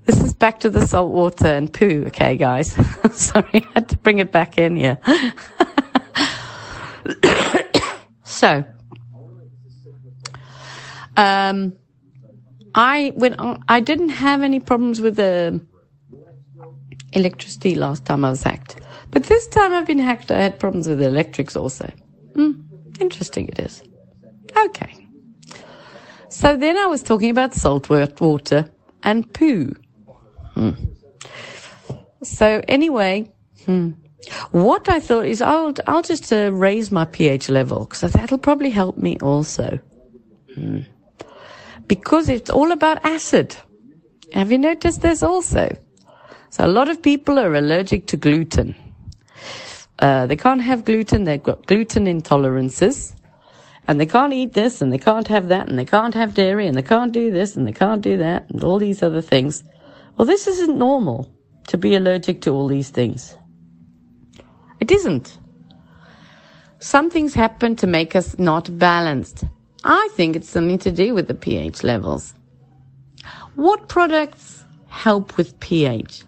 [0.06, 2.72] This is back to the salt water and poo, okay, guys?
[3.12, 4.98] Sorry, I had to bring it back in here.
[8.24, 8.64] so,
[11.16, 11.72] um,
[12.74, 13.34] I when
[13.68, 15.58] I didn't have any problems with the
[17.12, 18.76] electricity last time I was hacked,
[19.10, 20.30] but this time I've been hacked.
[20.30, 21.90] I had problems with the electrics also.
[22.32, 22.62] Mm,
[23.00, 23.82] interesting it is.
[24.54, 25.03] Okay.
[26.34, 28.68] So then I was talking about salt water
[29.04, 29.72] and poo.
[30.54, 30.72] Hmm.
[32.24, 33.30] So anyway,
[33.64, 33.90] hmm.
[34.50, 38.70] what I thought is I'll I'll just uh, raise my pH level because that'll probably
[38.70, 39.78] help me also.
[40.56, 40.80] Hmm.
[41.86, 43.54] Because it's all about acid.
[44.32, 45.68] Have you noticed this also?
[46.50, 48.74] So a lot of people are allergic to gluten.
[50.00, 51.22] Uh, they can't have gluten.
[51.22, 53.14] They've got gluten intolerances
[53.86, 56.66] and they can't eat this and they can't have that and they can't have dairy
[56.66, 59.62] and they can't do this and they can't do that and all these other things.
[60.16, 61.30] Well, this isn't normal
[61.68, 63.36] to be allergic to all these things.
[64.80, 65.38] It isn't.
[66.78, 69.44] Something's happened to make us not balanced.
[69.84, 72.34] I think it's something to do with the pH levels.
[73.54, 76.24] What products help with pH?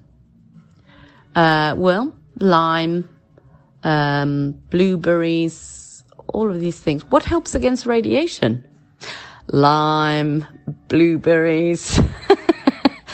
[1.34, 3.08] Uh, well, lime,
[3.82, 5.75] um, blueberries,
[6.36, 7.02] all of these things.
[7.06, 8.62] What helps against radiation?
[9.46, 10.46] Lime,
[10.88, 11.98] blueberries.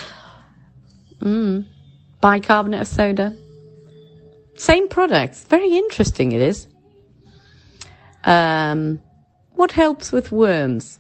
[1.21, 1.65] mm.
[2.21, 3.37] Bicarbonate of soda.
[4.57, 5.45] Same products.
[5.45, 6.67] Very interesting it is.
[8.25, 9.01] Um,
[9.53, 10.99] what helps with worms?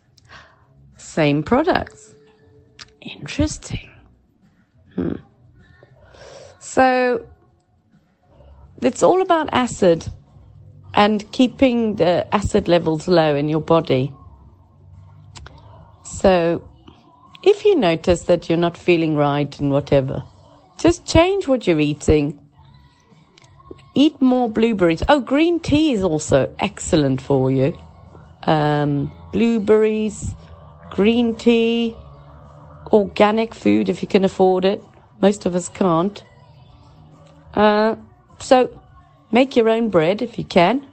[0.96, 2.14] Same products.
[3.00, 3.90] Interesting.
[4.94, 5.16] Hmm.
[6.60, 7.26] So
[8.80, 10.06] it's all about acid
[10.94, 14.12] and keeping the acid levels low in your body.
[16.04, 16.66] So
[17.42, 20.24] if you notice that you're not feeling right and whatever,
[20.78, 22.38] just change what you're eating.
[23.94, 25.02] Eat more blueberries.
[25.08, 27.76] Oh, green tea is also excellent for you
[28.44, 30.34] um, blueberries,
[30.90, 31.96] green tea,
[32.92, 34.82] organic food if you can afford it.
[35.20, 36.22] Most of us can't.
[37.54, 37.96] Uh,
[38.40, 38.81] so
[39.32, 40.86] make your own bread if you can.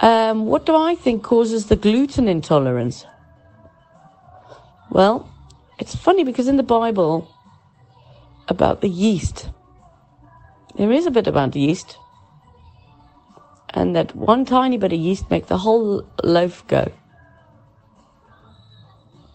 [0.00, 3.04] Um, what do I think causes the gluten intolerance?
[4.90, 5.30] Well,
[5.78, 7.30] it's funny because in the Bible
[8.48, 9.50] about the yeast,
[10.76, 11.98] there is a bit about the yeast
[13.74, 16.90] and that one tiny bit of yeast make the whole loaf go.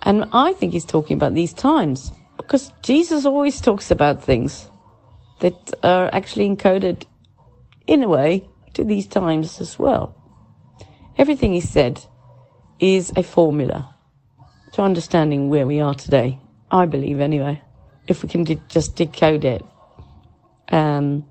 [0.01, 4.69] And I think he's talking about these times because Jesus always talks about things
[5.39, 7.03] that are actually encoded
[7.87, 10.15] in a way to these times as well.
[11.17, 12.03] Everything he said
[12.79, 13.95] is a formula
[14.73, 16.39] to understanding where we are today.
[16.69, 17.61] I believe anyway,
[18.07, 19.63] if we can de- just decode it.
[20.69, 21.25] Um,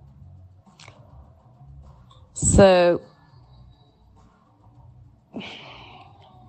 [2.33, 3.03] so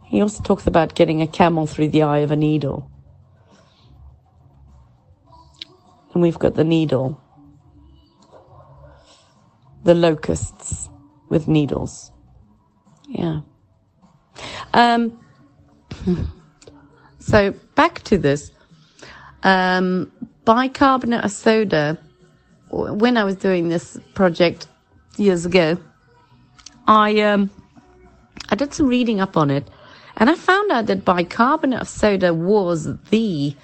[0.06, 2.90] he also talks about getting a camel through the eye of a needle.
[6.14, 7.22] And we've got the needle,
[9.86, 10.90] the locusts
[11.30, 12.12] with needles.
[13.08, 13.42] Yeah.
[14.74, 15.18] Um,
[17.20, 18.52] so back to this.
[19.44, 20.12] Um,
[20.44, 22.00] bicarbonate of soda,
[22.72, 24.68] when I was doing this project
[25.18, 25.78] years ago,
[26.88, 27.52] I um,
[28.50, 29.70] I did some reading up on it,
[30.18, 33.56] and I found out that bicarbonate of soda was the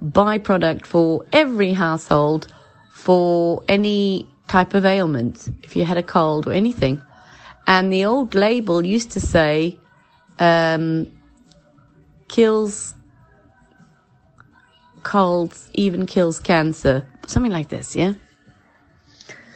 [0.00, 2.46] byproduct for every household
[2.92, 7.00] for any type of ailment, if you had a cold or anything.
[7.66, 9.78] And the old label used to say,
[10.38, 11.10] um,
[12.28, 12.94] kills
[15.02, 18.14] colds, even kills cancer, something like this, yeah?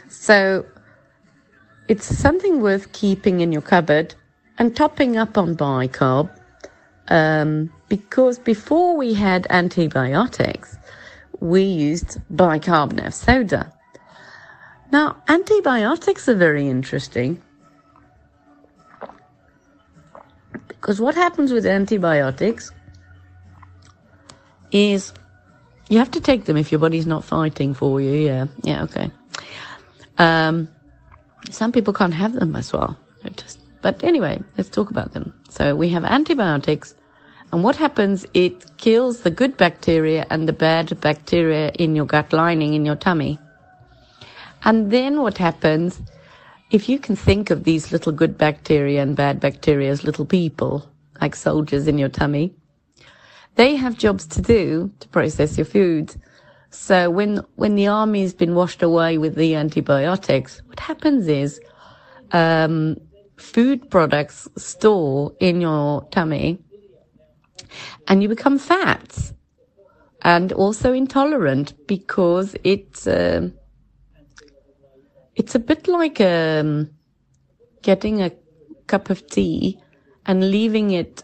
[0.09, 0.65] So
[1.89, 4.15] it's something worth keeping in your cupboard
[4.59, 6.31] and topping up on bicarb.
[7.09, 10.77] Um, because before we had antibiotics,
[11.41, 13.73] we used bicarbonate of soda.
[14.91, 17.43] Now, antibiotics are very interesting
[20.69, 22.73] because what happens with antibiotics
[24.73, 25.13] is
[25.89, 28.13] you have to take them if your body's not fighting for you.
[28.13, 29.11] Yeah, yeah, okay.
[30.19, 30.69] Um,
[31.51, 32.97] some people can't have them as well.
[33.37, 35.35] Just, but anyway, let's talk about them.
[35.51, 36.95] So we have antibiotics
[37.53, 42.33] And what happens, it kills the good bacteria and the bad bacteria in your gut
[42.33, 43.39] lining, in your tummy.
[44.65, 46.01] And then what happens,
[46.71, 50.89] if you can think of these little good bacteria and bad bacteria as little people,
[51.21, 52.55] like soldiers in your tummy,
[53.55, 56.15] they have jobs to do to process your food.
[56.71, 61.61] So when, when the army's been washed away with the antibiotics, what happens is,
[62.33, 62.97] um,
[63.37, 66.59] food products store in your tummy
[68.09, 69.33] and you become fat
[70.23, 73.49] and also intolerant because it's uh,
[75.39, 76.91] it's a bit like um,
[77.83, 78.33] getting a
[78.89, 79.81] cup of tea
[80.27, 81.23] and leaving it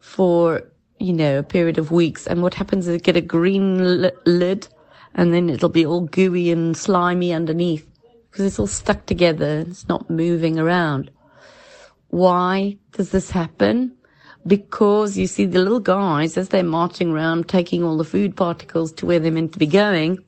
[0.00, 0.62] for
[0.98, 2.26] you know a period of weeks.
[2.26, 4.66] And what happens is you get a green li- lid
[5.14, 7.86] and then it'll be all gooey and slimy underneath
[8.30, 11.10] because it's all stuck together and it's not moving around.
[12.08, 13.96] Why does this happen?
[14.46, 18.92] Because you see the little guys as they're marching around taking all the food particles
[18.94, 20.18] to where they're meant to be going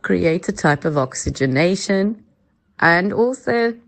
[0.00, 2.24] it creates a type of oxygenation
[2.78, 3.78] and also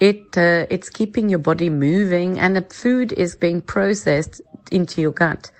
[0.00, 4.40] it uh, it's keeping your body moving and the food is being processed
[4.70, 5.50] into your gut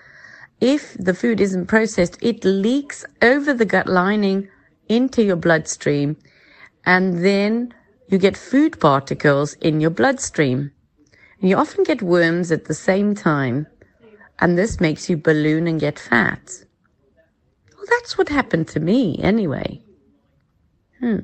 [0.61, 4.49] if the food isn't processed it leaks over the gut lining
[4.89, 6.17] into your bloodstream
[6.85, 7.75] and then
[8.09, 10.71] you get food particles in your bloodstream
[11.43, 13.67] and you often get worms at the same time,
[14.39, 16.65] and this makes you balloon and get fat.
[17.83, 19.81] Well, that's what happened to me anyway.
[21.01, 21.19] Hmm.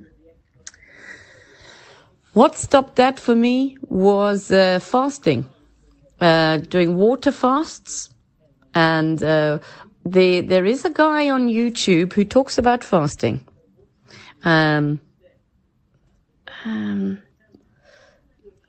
[2.32, 5.48] What stopped that for me was uh, fasting,
[6.20, 8.10] uh, doing water fasts,
[8.74, 9.60] and uh,
[10.04, 13.46] the, there is a guy on YouTube who talks about fasting.
[14.42, 15.00] Um,
[16.64, 17.22] um,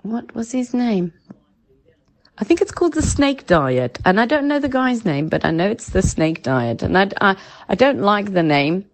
[0.03, 1.11] what was his name?
[2.41, 3.99] I think it's called the snake diet.
[4.05, 6.81] And I don't know the guy's name, but I know it's the snake diet.
[6.81, 7.35] And I, I,
[7.67, 8.85] I don't like the name,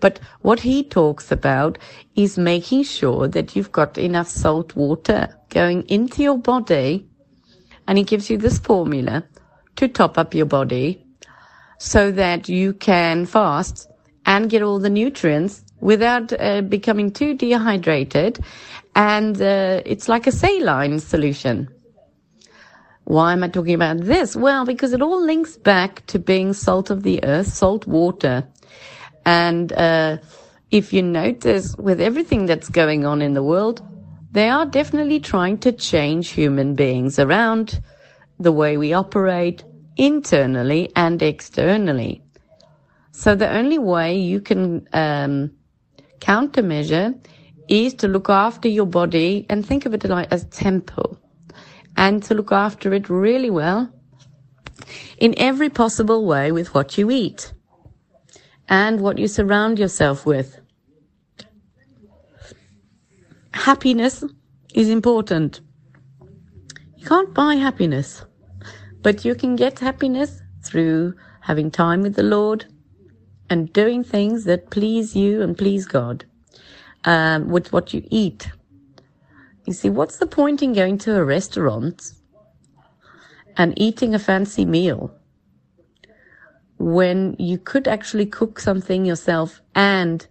[0.00, 1.78] but what he talks about
[2.14, 7.08] is making sure that you've got enough salt water going into your body.
[7.88, 9.24] And he gives you this formula
[9.76, 11.02] to top up your body
[11.78, 13.88] so that you can fast
[14.26, 18.44] and get all the nutrients without uh, becoming too dehydrated.
[18.94, 21.70] And uh, it's like a saline solution.
[23.10, 24.36] Why am I talking about this?
[24.36, 28.46] Well, because it all links back to being salt of the earth, salt water.
[29.26, 30.18] And uh,
[30.70, 33.82] if you notice with everything that's going on in the world,
[34.30, 37.82] they are definitely trying to change human beings around
[38.38, 39.64] the way we operate
[39.96, 42.22] internally and externally.
[43.10, 45.50] So the only way you can um,
[46.20, 47.18] countermeasure
[47.68, 51.18] is to look after your body and think of it like as temple
[51.96, 53.92] and to look after it really well
[55.18, 57.52] in every possible way with what you eat
[58.68, 60.60] and what you surround yourself with.
[63.52, 64.24] Happiness
[64.74, 65.60] is important.
[66.96, 68.24] You can't buy happiness,
[69.02, 72.66] but you can get happiness through having time with the Lord
[73.48, 76.24] and doing things that please you and please God
[77.04, 78.50] um, with what you eat
[79.66, 82.12] you see, what's the point in going to a restaurant
[83.56, 85.14] and eating a fancy meal
[86.78, 90.26] when you could actually cook something yourself and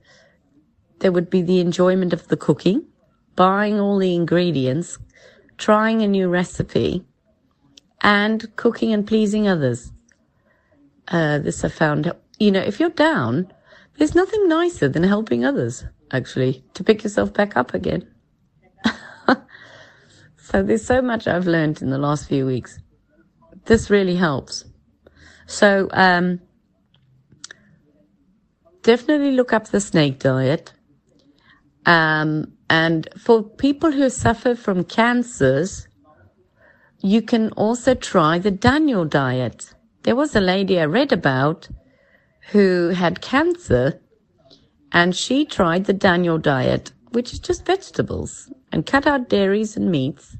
[1.00, 2.86] there would be the enjoyment of the cooking,
[3.36, 4.98] buying all the ingredients,
[5.58, 7.06] trying a new recipe,
[8.02, 9.92] and cooking and pleasing others.
[11.08, 13.52] Uh, this I found, you know, if you're down,
[13.98, 18.08] there's nothing nicer than helping others, actually, to pick yourself back up again.
[20.50, 22.80] So there's so much I've learned in the last few weeks.
[23.66, 24.66] This really helps.
[25.46, 26.40] So, um,
[28.82, 30.74] definitely look up the snake diet.
[31.86, 35.88] Um, and for people who suffer from cancers,
[37.00, 39.76] you can also try the Daniel diet.
[40.02, 41.70] There was a lady I read about
[42.52, 44.02] who had cancer
[44.92, 49.90] and she tried the Daniel diet, which is just vegetables and cut out dairies and
[49.92, 50.38] meats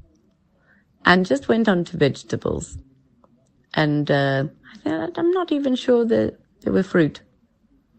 [1.06, 2.78] and just went on to vegetables.
[3.74, 4.46] And uh,
[4.86, 7.22] I'm not even sure that there were fruit.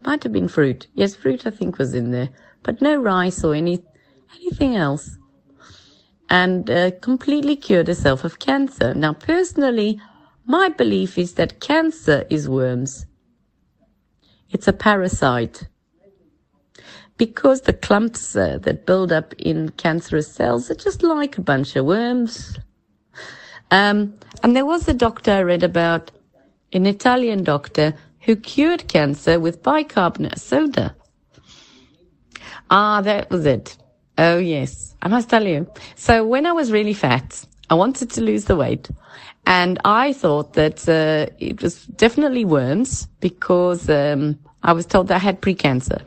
[0.02, 0.86] Might have been fruit.
[0.94, 2.30] Yes, fruit I think was in there,
[2.62, 3.82] but no rice or any
[4.36, 5.18] anything else.
[6.28, 8.94] And uh, completely cured herself of cancer.
[8.94, 10.00] Now, personally,
[10.46, 13.06] my belief is that cancer is worms.
[14.50, 15.68] It's a parasite.
[17.20, 21.76] Because the clumps uh, that build up in cancerous cells are just like a bunch
[21.76, 22.56] of worms
[23.70, 26.10] Um, and there was a doctor I read about,
[26.72, 30.94] an Italian doctor who cured cancer with bicarbonate soda.
[32.70, 33.76] Ah, that was it.
[34.18, 35.68] Oh yes, I must tell you.
[35.96, 38.90] So when I was really fat, I wanted to lose the weight.
[39.46, 45.16] And I thought that uh, it was definitely worms because um, I was told that
[45.16, 46.02] I had precancer.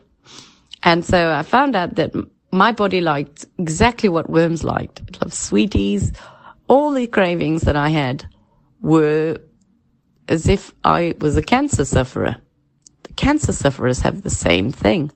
[0.83, 2.13] And so I found out that
[2.51, 5.01] my body liked exactly what worms liked.
[5.07, 6.11] It loved sweeties.
[6.67, 8.25] All the cravings that I had
[8.81, 9.37] were
[10.27, 12.35] as if I was a cancer sufferer.
[13.03, 15.11] The cancer sufferers have the same thing.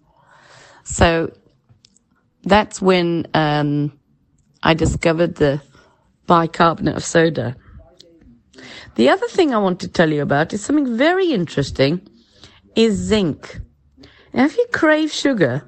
[0.83, 1.31] So
[2.43, 3.97] that's when um,
[4.63, 5.61] I discovered the
[6.27, 7.55] bicarbonate of soda.
[8.95, 12.07] The other thing I want to tell you about is something very interesting
[12.75, 13.59] is zinc.
[14.33, 15.63] Now, if you crave sugar,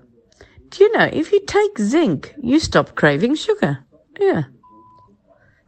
[0.69, 3.79] do you know if you take zinc, you stop craving sugar?
[4.19, 4.43] Yeah.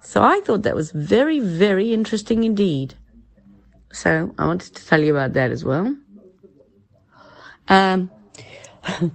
[0.02, 2.96] So I thought that was very, very interesting indeed.
[3.94, 5.96] So I wanted to tell you about that as well.
[7.68, 8.12] Um,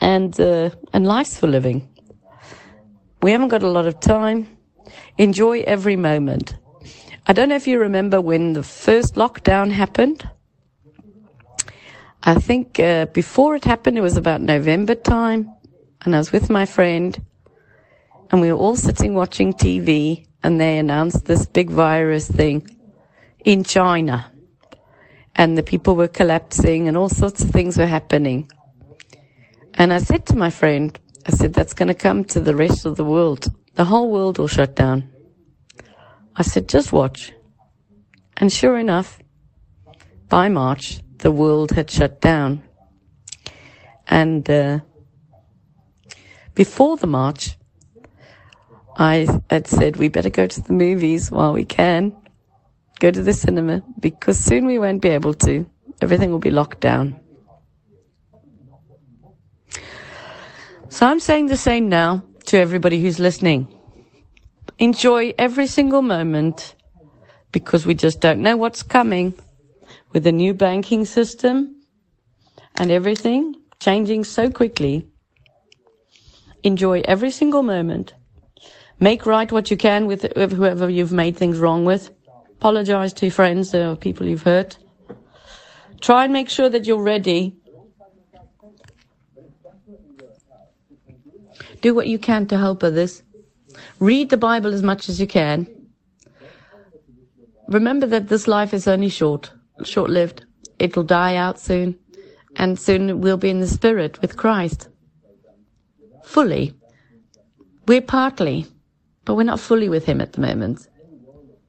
[0.00, 1.88] and uh, and life's for living.
[3.22, 4.48] We haven't got a lot of time.
[5.16, 6.56] Enjoy every moment.
[7.26, 10.28] I don't know if you remember when the first lockdown happened.
[12.24, 15.50] I think uh, before it happened, it was about November time,
[16.04, 17.20] and I was with my friend,
[18.30, 22.78] and we were all sitting watching TV, and they announced this big virus thing
[23.44, 24.30] in China,
[25.34, 28.48] and the people were collapsing, and all sorts of things were happening.
[29.74, 30.96] And I said to my friend,
[31.26, 33.52] I said, that's going to come to the rest of the world.
[33.74, 35.10] The whole world will shut down.
[36.36, 37.32] I said, just watch.
[38.36, 39.18] And sure enough,
[40.28, 42.62] by March, the world had shut down.
[44.08, 44.80] And uh,
[46.54, 47.56] before the march,
[48.96, 52.14] I had said we better go to the movies while we can,
[52.98, 55.64] go to the cinema, because soon we won't be able to.
[56.02, 57.18] Everything will be locked down.
[60.88, 63.68] So I'm saying the same now to everybody who's listening.
[64.78, 66.74] Enjoy every single moment
[67.52, 69.34] because we just don't know what's coming
[70.12, 71.82] with the new banking system
[72.76, 75.06] and everything changing so quickly.
[76.62, 78.14] Enjoy every single moment.
[79.00, 82.10] Make right what you can with whoever you've made things wrong with.
[82.58, 84.78] Apologize to your friends or people you've hurt.
[86.00, 87.56] Try and make sure that you're ready
[91.82, 93.24] Do what you can to help others.
[93.98, 95.66] Read the Bible as much as you can.
[97.68, 99.50] Remember that this life is only short,
[99.86, 100.44] short lived.
[100.78, 101.98] It will die out soon,
[102.56, 104.88] and soon we'll be in the Spirit with Christ.
[106.24, 106.74] Fully.
[107.86, 108.66] We're partly,
[109.24, 110.86] but we're not fully with Him at the moment.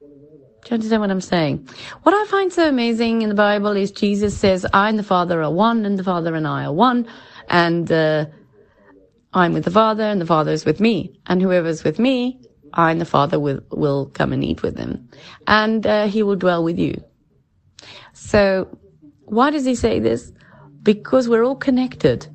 [0.00, 1.68] Do you understand what I'm saying?
[2.04, 5.42] What I find so amazing in the Bible is Jesus says, I and the Father
[5.42, 7.06] are one, and the Father and I are one,
[7.48, 8.26] and uh,
[9.34, 11.20] I'm with the Father and the Father is with me.
[11.26, 12.40] And whoever's with me,
[12.72, 15.08] I and the Father will, will come and eat with them.
[15.46, 17.02] And uh, he will dwell with you.
[18.14, 18.78] So
[19.26, 20.32] why does he say this?
[20.82, 22.26] Because we're all connected.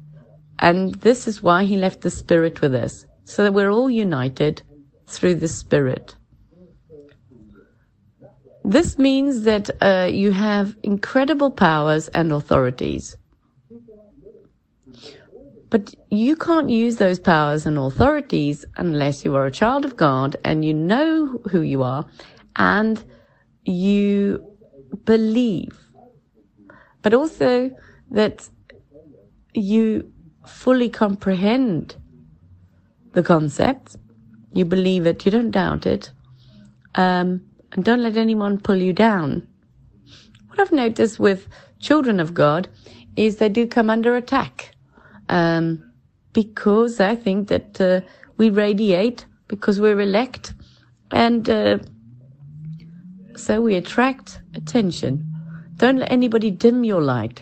[0.59, 3.05] And this is why he left the Spirit with us.
[3.23, 4.61] So that we're all united
[5.07, 6.15] through the Spirit.
[8.65, 13.15] This means that uh, you have incredible powers and authorities.
[15.69, 20.35] But you can't use those powers and authorities unless you are a child of God
[20.43, 22.05] and you know who you are
[22.55, 23.03] and
[23.65, 24.48] you
[25.05, 25.77] believe.
[27.01, 27.71] But also
[28.11, 28.49] that
[29.53, 30.11] you
[30.45, 31.95] fully comprehend
[33.13, 33.95] the concept.
[34.53, 35.25] You believe it.
[35.25, 36.11] You don't doubt it.
[36.95, 39.47] Um, and don't let anyone pull you down.
[40.47, 41.47] What I've noticed with
[41.79, 42.67] children of God
[43.15, 44.71] is they do come under attack
[45.29, 45.83] um,
[46.33, 48.01] because I think that uh,
[48.37, 50.53] we radiate because we're elect,
[51.11, 51.79] and uh,
[53.35, 55.25] so we attract attention.
[55.75, 57.41] Don't let anybody dim your light.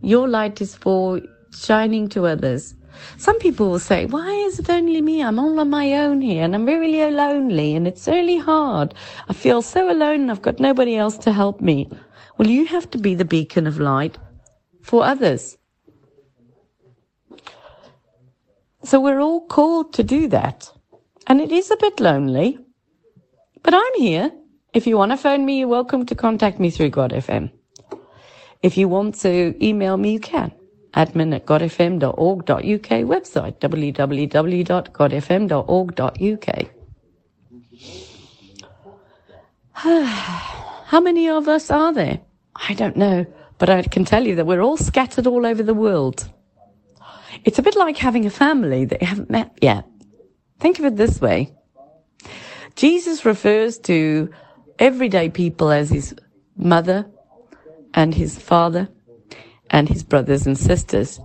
[0.00, 1.20] Your light is for
[1.52, 2.74] shining to others.
[3.18, 5.22] Some people will say, why is it only me?
[5.22, 8.94] I'm all on my own here and I'm really lonely and it's really hard.
[9.28, 11.90] I feel so alone and I've got nobody else to help me.
[12.38, 14.18] Well, you have to be the beacon of light
[14.82, 15.58] for others.
[18.84, 20.70] So we're all called to do that.
[21.26, 22.58] And it is a bit lonely,
[23.66, 24.30] but I'm here.
[24.72, 27.50] If you want to phone me, you're welcome to contact me through GodFM.
[28.62, 30.52] If you want to email me, you can.
[30.94, 34.58] Admin at godfm.org.uk website, www.godfm.org.uk.
[40.86, 42.20] How many of us are there?
[42.54, 43.26] I don't know,
[43.58, 46.30] but I can tell you that we're all scattered all over the world.
[47.44, 49.86] It's a bit like having a family that you haven't met yet.
[50.60, 51.56] Think of it this way.
[52.76, 54.30] Jesus refers to
[54.78, 56.14] everyday people as his
[56.56, 57.06] mother
[57.94, 58.88] and his father
[59.70, 61.18] and his brothers and sisters.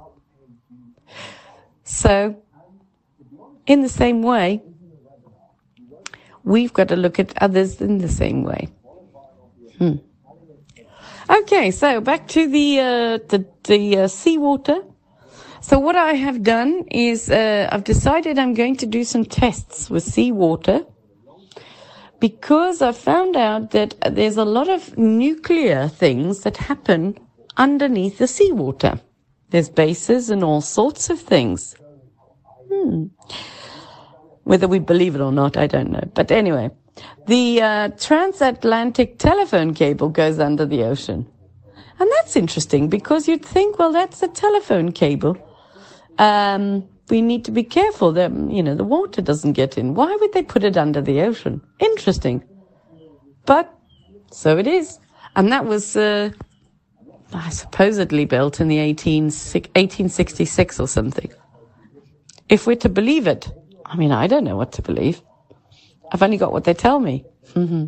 [1.84, 2.41] So,
[3.68, 4.62] in the same way,
[6.43, 8.70] we've got to look at others in the same way.
[9.78, 9.95] Hmm.
[11.30, 14.84] Okay, so back to the uh, the, the uh, seawater.
[15.62, 19.89] So what I have done is uh, I've decided I'm going to do some tests
[19.89, 20.86] with seawater
[22.22, 27.18] because I found out that there's a lot of nuclear things that happen
[27.58, 29.02] underneath the seawater.
[29.50, 31.76] There's bases and all sorts of things.
[32.72, 33.06] Hmm.
[34.44, 36.10] Whether we believe it or not, I don't know.
[36.14, 36.70] But anyway,
[37.26, 41.28] the uh, transatlantic telephone cable goes under the ocean.
[42.00, 45.38] And that's interesting because you'd think, well, that's a telephone cable.
[46.20, 49.93] Um, we need to be careful that, you know, the water doesn't get in.
[49.93, 51.62] Why would they put it under the ocean?
[51.80, 52.41] Interesting.
[53.45, 53.72] But
[54.32, 54.97] so it is.
[55.36, 56.32] And that was, uh,
[57.51, 61.32] supposedly built in the 18, 1866 or something.
[62.49, 63.49] If we're to believe it.
[63.86, 65.22] I mean, I don't know what to believe.
[66.12, 67.26] I've only got what they tell me.
[67.53, 67.88] Mm-hmm.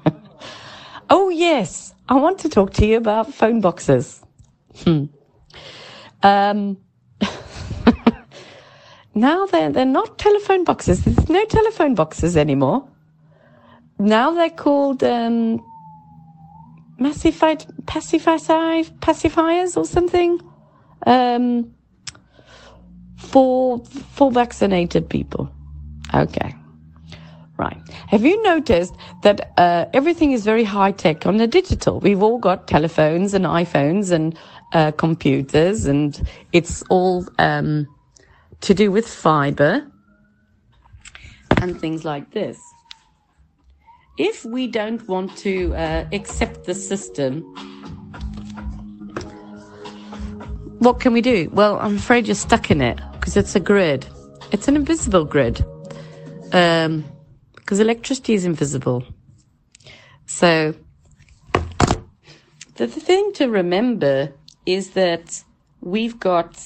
[1.10, 1.94] oh, yes.
[2.08, 4.22] I want to talk to you about phone boxes.
[4.84, 5.04] Hmm.
[6.22, 6.78] Um,
[9.14, 11.04] now they're, they're not telephone boxes.
[11.04, 12.88] There's no telephone boxes anymore.
[13.98, 15.64] Now they're called um,
[16.98, 20.40] massified, pacified, pacifiers or something.
[21.06, 21.74] Um,
[23.22, 25.50] for, for vaccinated people.
[26.14, 26.54] Okay.
[27.56, 27.78] Right.
[28.08, 32.00] Have you noticed that uh, everything is very high tech on the digital?
[32.00, 34.36] We've all got telephones and iPhones and
[34.72, 36.20] uh, computers, and
[36.52, 37.86] it's all um,
[38.62, 39.86] to do with fiber
[41.60, 42.58] and things like this.
[44.18, 47.42] If we don't want to uh, accept the system,
[50.78, 51.48] what can we do?
[51.52, 54.06] Well, I'm afraid you're stuck in it because it's a grid.
[54.50, 55.64] It's an invisible grid.
[56.52, 57.04] Um,
[57.54, 59.04] because electricity is invisible.
[60.26, 60.74] So,
[62.74, 64.32] the, the thing to remember
[64.66, 65.42] is that
[65.80, 66.60] we've got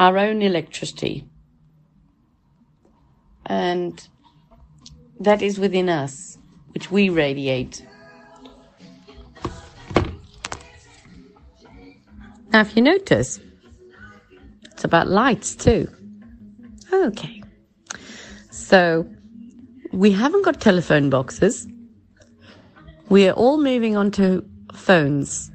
[0.00, 1.26] our own electricity.
[3.44, 4.08] And
[5.20, 6.38] that is within us,
[6.72, 7.86] which we radiate.
[12.52, 13.38] Now, if you notice,
[14.72, 15.86] it's about lights too.
[16.92, 17.42] Okay.
[18.50, 19.06] So,
[19.92, 21.68] we haven't got telephone boxes.
[23.10, 25.50] We are all moving on to phones.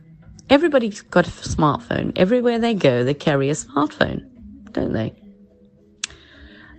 [0.49, 2.11] Everybody's got a smartphone.
[2.15, 4.29] Everywhere they go, they carry a smartphone,
[4.75, 5.13] don't they?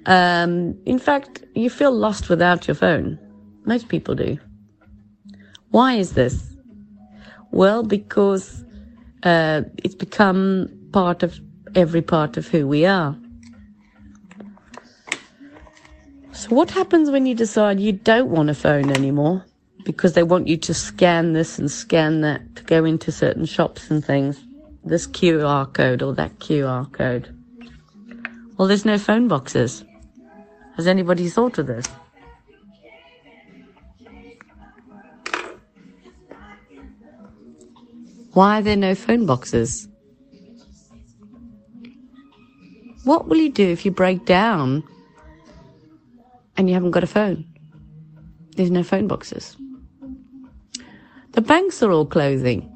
[0.06, 3.18] Um, in fact, you feel lost without your phone.
[3.64, 4.38] Most people do.
[5.70, 6.56] Why is this?
[7.50, 8.64] Well, because
[9.24, 11.38] uh, it's become part of
[11.74, 13.16] every part of who we are.
[16.32, 19.44] So, what happens when you decide you don't want a phone anymore?
[19.84, 23.90] Because they want you to scan this and scan that to go into certain shops
[23.90, 24.38] and things.
[24.84, 27.35] This QR code or that QR code.
[28.56, 29.84] Well, there's no phone boxes.
[30.76, 31.86] Has anybody thought of this?
[38.32, 39.88] Why are there no phone boxes?
[43.04, 44.82] What will you do if you break down
[46.56, 47.44] and you haven't got a phone.
[48.56, 49.56] There's no phone boxes.
[51.32, 52.72] The banks are all closing.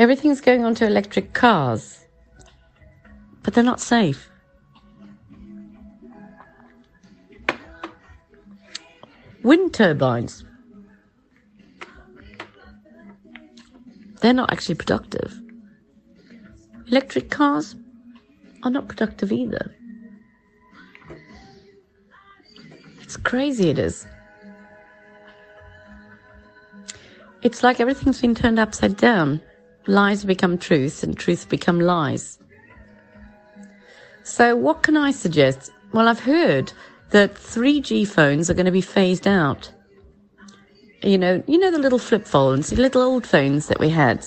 [0.00, 2.06] Everything's going on to electric cars,
[3.42, 4.30] but they're not safe.
[9.42, 10.42] Wind turbines.
[14.22, 15.38] They're not actually productive.
[16.86, 17.76] Electric cars
[18.62, 19.76] are not productive either.
[23.02, 24.06] It's crazy, it is.
[27.42, 29.42] It's like everything's been turned upside down.
[29.86, 32.38] Lies become truth and truth become lies.
[34.22, 35.70] So, what can I suggest?
[35.92, 36.72] Well, I've heard
[37.10, 39.70] that 3G phones are going to be phased out.
[41.02, 44.26] You know, you know the little flip phones, the little old phones that we had.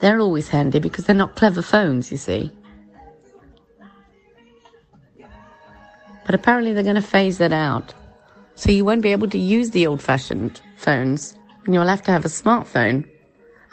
[0.00, 2.50] They're always handy because they're not clever phones, you see.
[6.24, 7.94] But apparently they're going to phase that out.
[8.54, 12.10] So you won't be able to use the old fashioned phones and you'll have to
[12.10, 13.08] have a smartphone.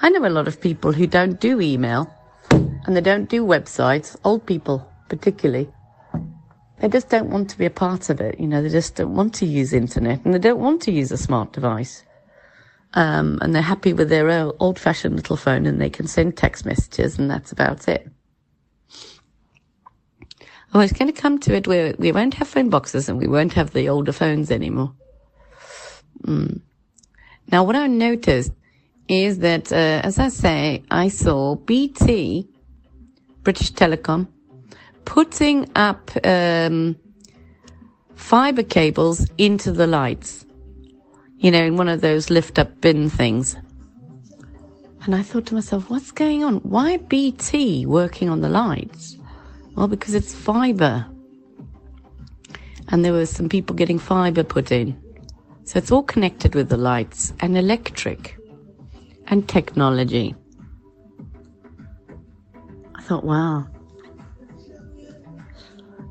[0.01, 2.13] I know a lot of people who don't do email
[2.51, 5.69] and they don't do websites, old people particularly.
[6.79, 8.39] They just don't want to be a part of it.
[8.39, 11.11] You know, they just don't want to use internet and they don't want to use
[11.11, 12.03] a smart device.
[12.93, 14.29] Um, and they're happy with their
[14.59, 18.09] old fashioned little phone and they can send text messages and that's about it.
[20.73, 23.27] Oh, it's going to come to it where we won't have phone boxes and we
[23.27, 24.93] won't have the older phones anymore.
[26.23, 26.61] Mm.
[27.51, 28.51] Now, what I noticed
[29.07, 32.47] is that, uh, as I say, I saw BT,
[33.43, 34.27] British Telecom,
[35.05, 36.95] putting up um,
[38.15, 40.45] fiber cables into the lights.
[41.37, 43.55] You know, in one of those lift up bin things.
[45.03, 46.55] And I thought to myself, what's going on?
[46.57, 49.17] Why BT working on the lights?
[49.75, 51.05] Well, because it's fiber.
[52.87, 54.99] And there were some people getting fiber put in.
[55.65, 58.34] So it's all connected with the lights and electric
[59.27, 60.35] and technology.
[62.95, 63.67] I thought, wow.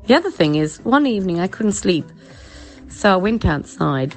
[0.05, 2.05] The other thing is, one evening I couldn't sleep,
[2.89, 4.15] so I went outside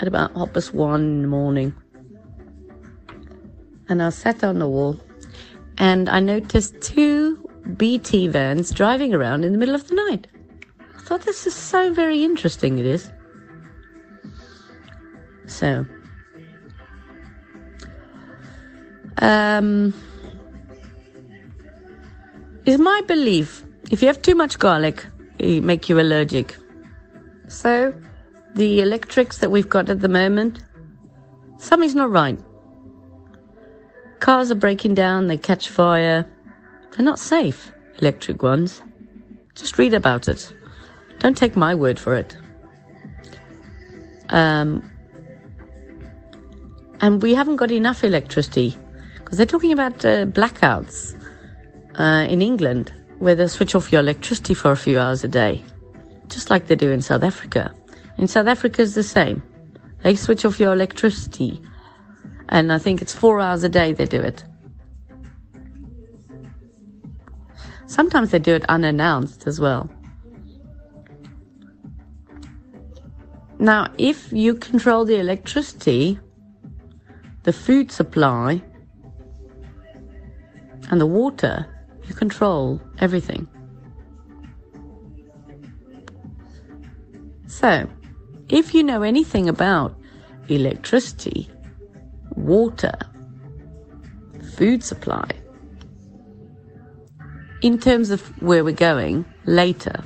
[0.00, 1.74] at about half past one in the morning,
[3.88, 4.98] and I sat on the wall,
[5.76, 7.36] and I noticed two
[7.76, 10.26] BT vans driving around in the middle of the night.
[10.96, 12.78] I thought this is so very interesting.
[12.78, 13.10] It is.
[15.46, 15.84] So,
[19.20, 19.94] um,
[22.66, 25.04] is my belief if you have too much garlic,
[25.38, 26.56] it make you allergic.
[27.48, 27.92] So,
[28.54, 30.62] the electrics that we've got at the moment,
[31.58, 32.38] something's not right.
[34.20, 36.24] Cars are breaking down, they catch fire.
[36.92, 38.80] They're not safe, electric ones.
[39.56, 40.52] Just read about it.
[41.18, 42.36] Don't take my word for it.
[44.28, 44.88] Um,
[47.00, 48.78] and we haven't got enough electricity
[49.30, 51.14] because they're talking about uh, blackouts
[51.96, 55.62] uh, in England where they switch off your electricity for a few hours a day,
[56.26, 57.72] just like they do in South Africa.
[58.18, 59.40] In South Africa, it's the same.
[60.02, 61.62] They switch off your electricity,
[62.48, 64.42] and I think it's four hours a day they do it.
[67.86, 69.88] Sometimes they do it unannounced as well.
[73.60, 76.18] Now, if you control the electricity,
[77.44, 78.62] the food supply,
[80.90, 81.66] and the water,
[82.06, 83.48] you control everything.
[87.46, 87.88] So,
[88.48, 89.96] if you know anything about
[90.48, 91.48] electricity,
[92.34, 92.94] water,
[94.56, 95.30] food supply,
[97.62, 100.02] in terms of where we're going later,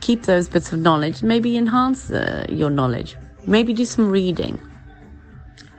[0.00, 3.16] keep those bits of knowledge, maybe enhance uh, your knowledge,
[3.46, 4.60] maybe do some reading.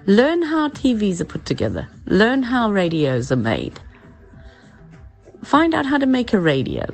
[0.10, 1.88] Learn how TVs are put together.
[2.08, 3.80] Learn how radios are made.
[5.44, 6.88] Find out how to make a radio.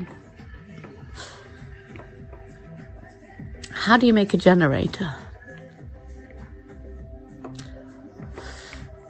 [3.71, 5.15] How do you make a generator?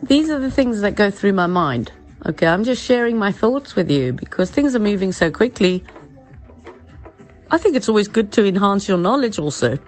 [0.03, 1.91] These are the things that go through my mind.
[2.27, 5.83] Okay, I'm just sharing my thoughts with you because things are moving so quickly.
[7.49, 9.79] I think it's always good to enhance your knowledge also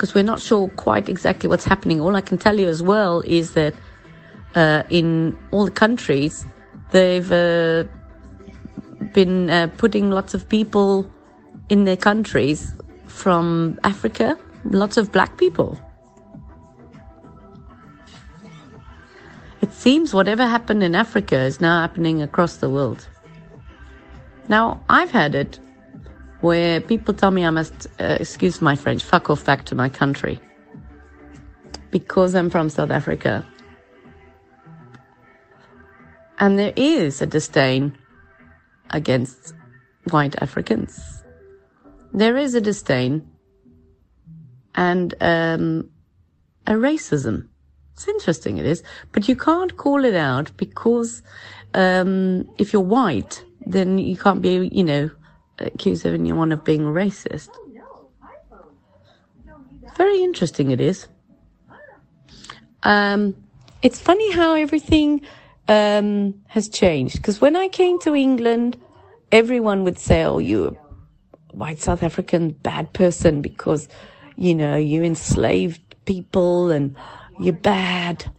[0.00, 2.00] because we're not sure quite exactly what's happening.
[2.00, 3.74] All I can tell you as well is that
[4.54, 6.46] uh, in all the countries,
[6.90, 7.84] they've uh,
[9.12, 11.04] been uh, putting lots of people
[11.68, 12.72] in their countries
[13.08, 15.78] from Africa, lots of black people.
[19.60, 23.06] It seems whatever happened in Africa is now happening across the world.
[24.48, 25.60] Now, I've had it
[26.40, 29.88] where people tell me I must, uh, excuse my French, fuck off back to my
[29.88, 30.40] country
[31.90, 33.46] because I'm from South Africa.
[36.38, 37.96] And there is a disdain
[38.90, 39.54] against
[40.10, 41.22] white Africans.
[42.12, 43.28] There is a disdain
[44.74, 45.90] and um,
[46.66, 47.48] a racism.
[47.92, 51.22] It's interesting, it is, but you can't call it out because
[51.74, 55.10] um, if you're white, then you can't be, you know,
[55.60, 57.50] accuse anyone of being racist.
[59.96, 61.08] Very interesting it is.
[62.82, 63.36] Um,
[63.82, 65.22] it's funny how everything
[65.68, 67.16] um, has changed.
[67.16, 68.78] Because when I came to England,
[69.32, 73.88] everyone would say, "Oh, you're a white South African bad person because
[74.36, 76.96] you know you enslaved people and
[77.38, 78.30] you're bad.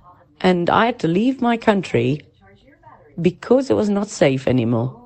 [0.41, 2.21] And I had to leave my country
[3.21, 5.00] because it was not safe anymore.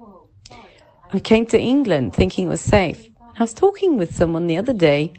[1.15, 3.07] I came to England thinking it was safe.
[3.37, 5.13] I was talking with someone the other day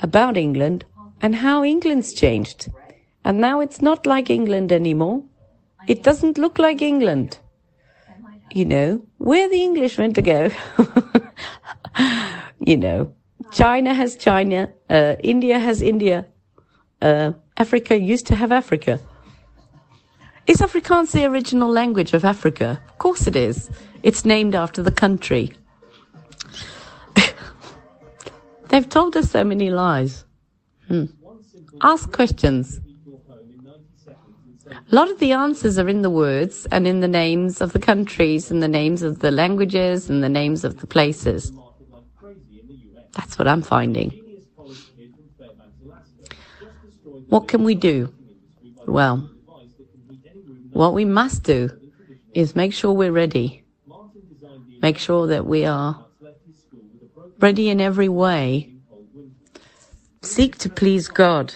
[0.00, 0.84] about England
[1.22, 2.68] and how England's changed.
[3.24, 5.24] And now it's not like England anymore.
[5.88, 7.38] It doesn't look like England.
[8.52, 10.50] You know, where the English went to go.
[12.60, 13.14] you know,
[13.52, 16.26] China has China, uh, India has India,
[17.00, 19.00] uh, Africa used to have Africa.
[20.46, 22.80] Is Afrikaans the original language of Africa?
[22.88, 23.68] Of course it is.
[24.04, 25.52] It's named after the country.
[28.68, 30.24] They've told us so many lies.
[30.86, 31.06] Hmm.
[31.82, 32.80] Ask questions.
[34.68, 37.80] A lot of the answers are in the words and in the names of the
[37.80, 41.50] countries and the names of the languages and the names of the places.
[43.16, 44.10] That's what I'm finding.
[47.28, 48.12] What can we do?
[48.86, 49.28] Well,
[50.76, 51.70] what we must do
[52.34, 53.64] is make sure we're ready.
[54.82, 56.04] Make sure that we are
[57.38, 58.74] ready in every way.
[60.20, 61.54] Seek to please God.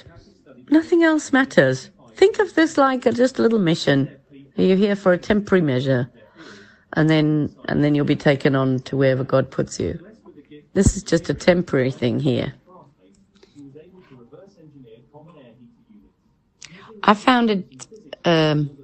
[0.70, 1.90] Nothing else matters.
[2.14, 4.10] Think of this like a, just a little mission.
[4.56, 6.10] You're here for a temporary measure,
[6.94, 9.98] and then and then you'll be taken on to wherever God puts you.
[10.72, 12.54] This is just a temporary thing here.
[17.02, 17.86] I found it
[18.24, 18.79] um,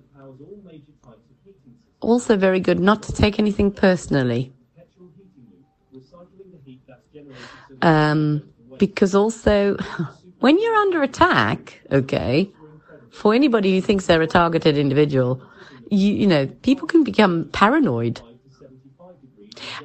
[2.07, 4.53] also very good not to take anything personally.
[7.83, 8.43] Um,
[8.78, 9.77] because also,
[10.41, 12.51] when you're under attack, okay,
[13.11, 15.43] for anybody who thinks they're a targeted individual,
[15.91, 18.20] you, you know, people can become paranoid.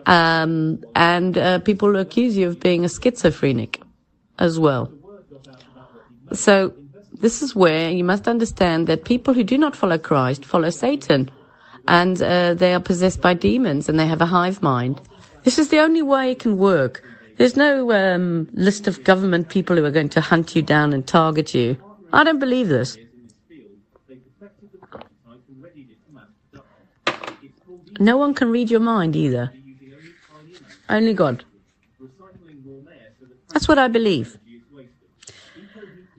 [0.06, 3.82] Um, and uh, people accuse you of being a schizophrenic
[4.38, 4.92] as well.
[6.34, 6.74] So,
[7.14, 11.30] this is where you must understand that people who do not follow Christ follow Satan
[11.88, 15.02] and uh, they are possessed by demons and they have a hive mind.
[15.44, 17.04] This is the only way it can work.
[17.38, 21.06] There's no um, list of government people who are going to hunt you down and
[21.08, 21.78] target you.
[22.14, 22.98] I don't believe this.
[28.00, 29.52] No one can read your mind either.
[30.90, 31.44] Only God.
[33.54, 34.38] That's what I believe.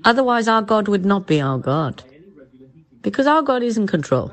[0.05, 2.03] Otherwise, our God would not be our God.
[3.03, 4.33] Because our God is in control.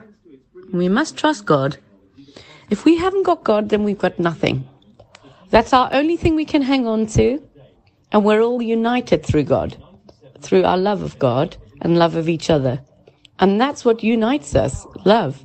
[0.72, 1.78] We must trust God.
[2.70, 4.68] If we haven't got God, then we've got nothing.
[5.50, 7.42] That's our only thing we can hang on to.
[8.12, 9.78] And we're all united through God,
[10.42, 12.82] through our love of God and love of each other.
[13.40, 15.44] And that's what unites us love.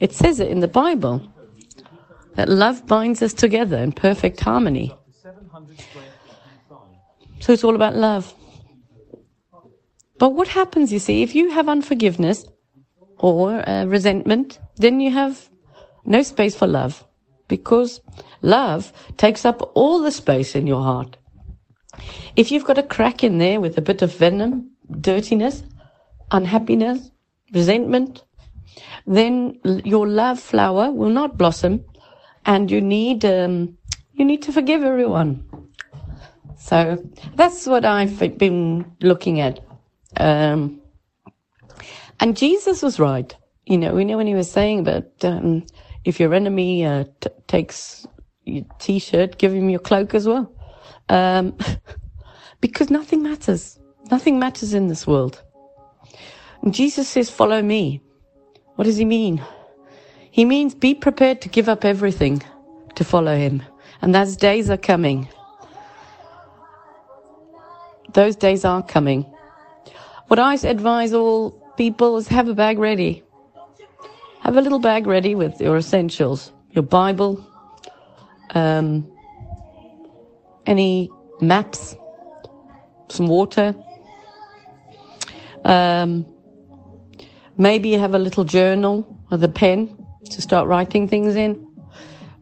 [0.00, 1.22] It says it in the Bible
[2.34, 4.94] that love binds us together in perfect harmony.
[7.40, 8.34] So it's all about love.
[10.18, 12.44] But what happens, you see, if you have unforgiveness
[13.18, 15.48] or uh, resentment, then you have
[16.04, 17.04] no space for love
[17.48, 18.00] because
[18.42, 21.16] love takes up all the space in your heart.
[22.36, 24.70] If you've got a crack in there with a bit of venom,
[25.00, 25.64] dirtiness,
[26.30, 27.10] unhappiness,
[27.52, 28.22] resentment,
[29.06, 31.84] then your love flower will not blossom
[32.44, 33.76] and you need, um,
[34.12, 35.44] you need to forgive everyone.
[36.58, 37.02] So
[37.34, 39.60] that's what I've been looking at.
[40.16, 40.77] Um,
[42.20, 43.34] and Jesus was right.
[43.66, 45.64] You know, we know when he was saying that um,
[46.04, 48.06] if your enemy uh, t- takes
[48.44, 50.50] your t-shirt, give him your cloak as well,
[51.08, 51.56] um,
[52.60, 53.78] because nothing matters.
[54.10, 55.42] Nothing matters in this world.
[56.62, 58.00] And Jesus says, "Follow me."
[58.76, 59.42] What does he mean?
[60.30, 62.42] He means be prepared to give up everything
[62.94, 63.62] to follow him,
[64.00, 65.28] and those days are coming.
[68.12, 69.26] Those days are coming.
[70.28, 73.22] What I advise all people is have a bag ready.
[74.40, 77.32] Have a little bag ready with your essentials, your Bible,
[78.50, 79.08] um,
[80.66, 81.08] any
[81.40, 81.96] maps,
[83.08, 83.74] some water.
[85.64, 86.26] Um,
[87.56, 89.96] maybe have a little journal with a pen
[90.30, 91.64] to start writing things in.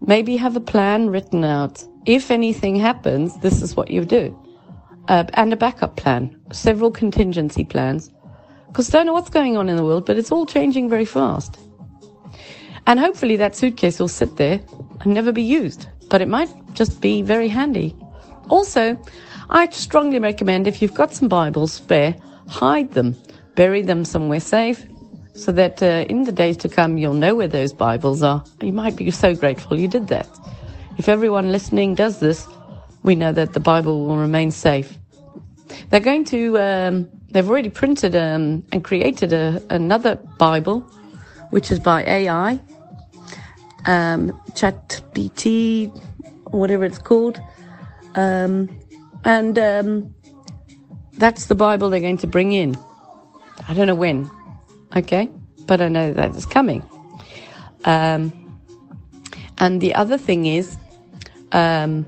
[0.01, 1.85] Maybe have a plan written out.
[2.07, 4.35] If anything happens, this is what you do.
[5.09, 8.11] Uh, and a backup plan, several contingency plans.
[8.69, 11.05] Because I don't know what's going on in the world, but it's all changing very
[11.05, 11.59] fast.
[12.87, 14.61] And hopefully that suitcase will sit there
[15.01, 17.97] and never be used, but it might just be very handy.
[18.49, 19.01] Also,
[19.51, 22.15] I strongly recommend if you've got some Bibles spare,
[22.49, 23.17] hide them,
[23.55, 24.87] bury them somewhere safe,
[25.35, 28.45] so that uh, in the days to come you'll know where those Bibles are.
[28.63, 30.29] You might be so grateful you did that.
[30.97, 32.47] If everyone listening does this,
[33.03, 34.97] we know that the Bible will remain safe.
[35.91, 40.81] They're going to um, they've already printed um, and created a, another Bible,
[41.51, 42.61] which is by AI,
[43.87, 45.91] um, ChatBT,
[46.51, 47.41] whatever it's called.
[48.15, 48.69] Um,
[49.25, 50.15] and um,
[51.15, 52.77] that's the Bible they're going to bring in.
[53.69, 54.31] I don't know when,
[54.95, 55.29] okay?
[55.67, 56.83] But I know that it's coming.
[57.85, 58.33] Um,
[59.59, 60.77] and the other thing is,
[61.53, 62.07] um,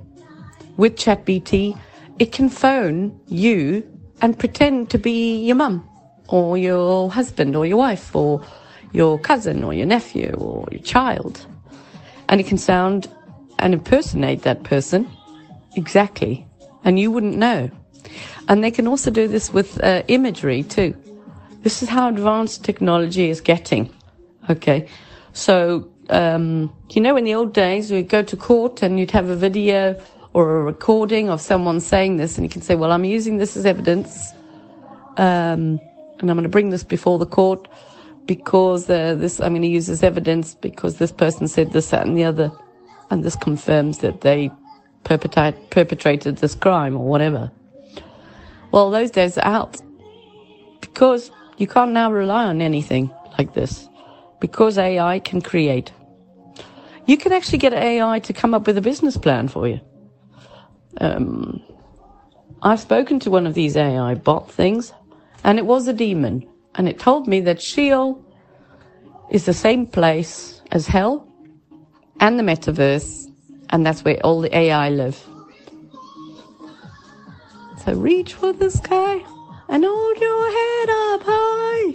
[0.76, 1.78] with ChatBT,
[2.18, 3.82] it can phone you
[4.20, 5.88] and pretend to be your mum
[6.28, 8.44] or your husband or your wife or
[8.92, 11.46] your cousin or your nephew or your child.
[12.28, 13.08] And it can sound
[13.58, 15.08] and impersonate that person
[15.76, 16.46] exactly.
[16.84, 17.70] And you wouldn't know.
[18.48, 20.96] And they can also do this with uh, imagery too.
[21.62, 23.92] This is how advanced technology is getting.
[24.48, 24.88] Okay.
[25.32, 29.28] So, um, you know, in the old days, we'd go to court and you'd have
[29.28, 30.00] a video
[30.32, 33.56] or a recording of someone saying this, and you can say, Well, I'm using this
[33.56, 34.32] as evidence,
[35.16, 35.80] um,
[36.18, 37.68] and I'm going to bring this before the court
[38.26, 42.06] because uh, this, I'm going to use this evidence because this person said this, that,
[42.06, 42.52] and the other,
[43.10, 44.50] and this confirms that they
[45.04, 47.50] perpetrate, perpetrated this crime or whatever.
[48.70, 49.80] Well, those days are out
[50.80, 53.88] because you can't now rely on anything like this
[54.40, 55.90] because AI can create.
[57.06, 59.80] You can actually get AI to come up with a business plan for you.
[61.00, 61.62] Um,
[62.62, 64.92] I've spoken to one of these AI bot things,
[65.44, 68.24] and it was a demon, and it told me that Sheol
[69.30, 71.28] is the same place as hell
[72.20, 73.30] and the metaverse,
[73.70, 75.22] and that's where all the AI live.
[77.84, 79.24] So reach for the sky
[79.68, 81.94] and hold your head up high.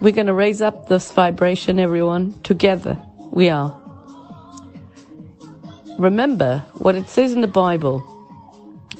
[0.00, 2.40] We're going to raise up this vibration, everyone.
[2.42, 3.00] Together,
[3.30, 3.79] we are.
[6.00, 8.02] Remember what it says in the Bible.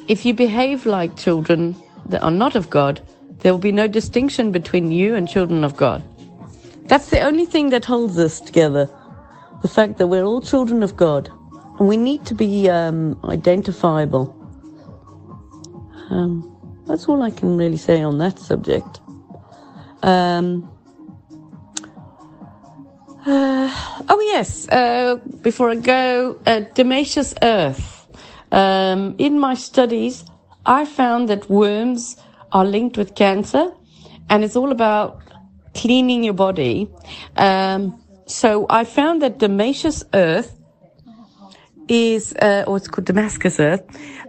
[0.06, 1.74] If you behave like children
[2.04, 3.00] that are not of God,
[3.38, 6.04] there will be no distinction between you and children of God.
[6.88, 8.90] That's the only thing that holds us together.
[9.62, 11.30] The fact that we're all children of God.
[11.78, 14.36] And we need to be um, identifiable.
[16.10, 16.54] Um,
[16.86, 19.00] that's all I can really say on that subject.
[20.02, 20.70] Um,
[23.26, 26.62] uh, oh yes, uh, before I go, uh,
[27.42, 28.06] Earth.
[28.52, 30.24] Um, in my studies,
[30.66, 32.16] I found that worms
[32.52, 33.72] are linked with cancer,
[34.28, 35.20] and it's all about
[35.74, 36.88] cleaning your body.
[37.36, 40.56] Um, so I found that Damascus Earth
[41.88, 43.84] is, uh, or it's called Damascus Earth,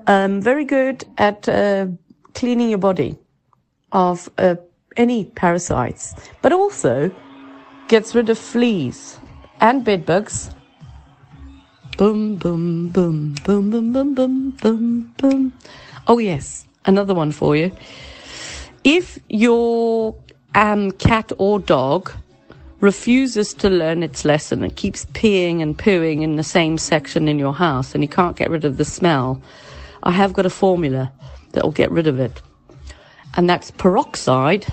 [0.07, 1.87] um, very good at uh,
[2.33, 3.17] cleaning your body
[3.91, 4.55] of uh,
[4.97, 7.11] any parasites, but also
[7.91, 9.19] gets rid of fleas
[9.59, 10.49] and bedbugs.
[11.97, 15.53] Boom, boom, boom, boom, boom, boom, boom, boom, boom.
[16.07, 17.69] Oh, yes, another one for you.
[18.85, 20.15] If your
[20.55, 22.13] um, cat or dog
[22.79, 27.37] refuses to learn its lesson and keeps peeing and pooing in the same section in
[27.37, 29.41] your house and you can't get rid of the smell,
[30.03, 31.11] I have got a formula
[31.51, 32.41] that will get rid of it.
[33.35, 34.65] And that's peroxide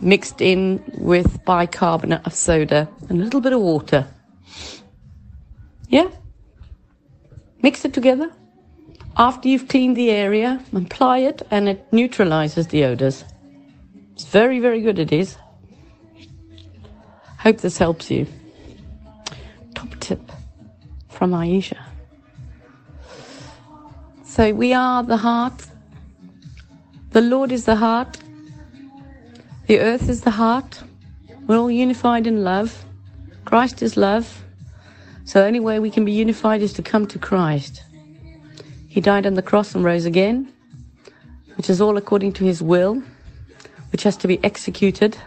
[0.00, 4.06] mixed in with bicarbonate of soda and a little bit of water.
[5.88, 6.08] Yeah?
[7.62, 8.30] Mix it together.
[9.16, 13.24] After you've cleaned the area, apply it and it neutralizes the odors.
[14.12, 15.36] It's very, very good, it is.
[17.38, 18.26] Hope this helps you.
[19.74, 20.32] Top tip
[21.08, 21.78] from Aisha.
[24.24, 25.66] So we are the heart.
[27.12, 28.18] The Lord is the heart.
[29.66, 30.84] The earth is the heart.
[31.48, 32.84] We're all unified in love.
[33.44, 34.44] Christ is love.
[35.24, 37.82] So the only way we can be unified is to come to Christ.
[38.86, 40.52] He died on the cross and rose again,
[41.56, 43.02] which is all according to his will,
[43.90, 45.18] which has to be executed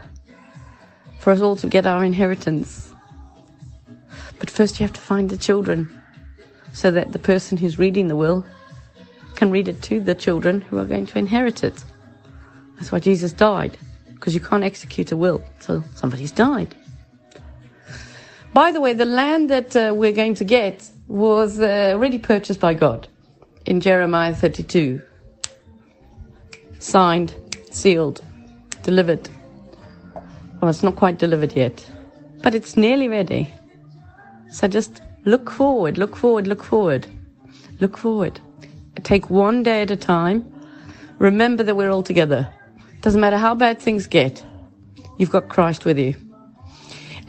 [1.20, 2.94] for us all to get our inheritance.
[4.40, 6.02] But first you have to find the children
[6.72, 8.46] so that the person who's reading the will
[9.36, 11.84] can read it to the children who are going to inherit it.
[12.78, 13.78] That's why Jesus died
[14.20, 16.76] because you can't execute a will till somebody's died.
[18.54, 22.60] By the way, the land that uh, we're going to get was uh, already purchased
[22.60, 23.08] by God
[23.66, 25.02] in Jeremiah 32.
[26.80, 27.34] Signed,
[27.72, 28.22] sealed,
[28.84, 29.30] delivered.
[30.60, 31.86] Well, it's not quite delivered yet,
[32.44, 33.54] but it's nearly ready.
[34.52, 37.08] So just look forward, look forward, look forward,
[37.80, 38.42] look forward.
[39.04, 40.52] Take one day at a time.
[41.20, 42.52] Remember that we're all together.
[43.02, 44.44] Doesn't matter how bad things get,
[45.18, 46.16] you've got Christ with you.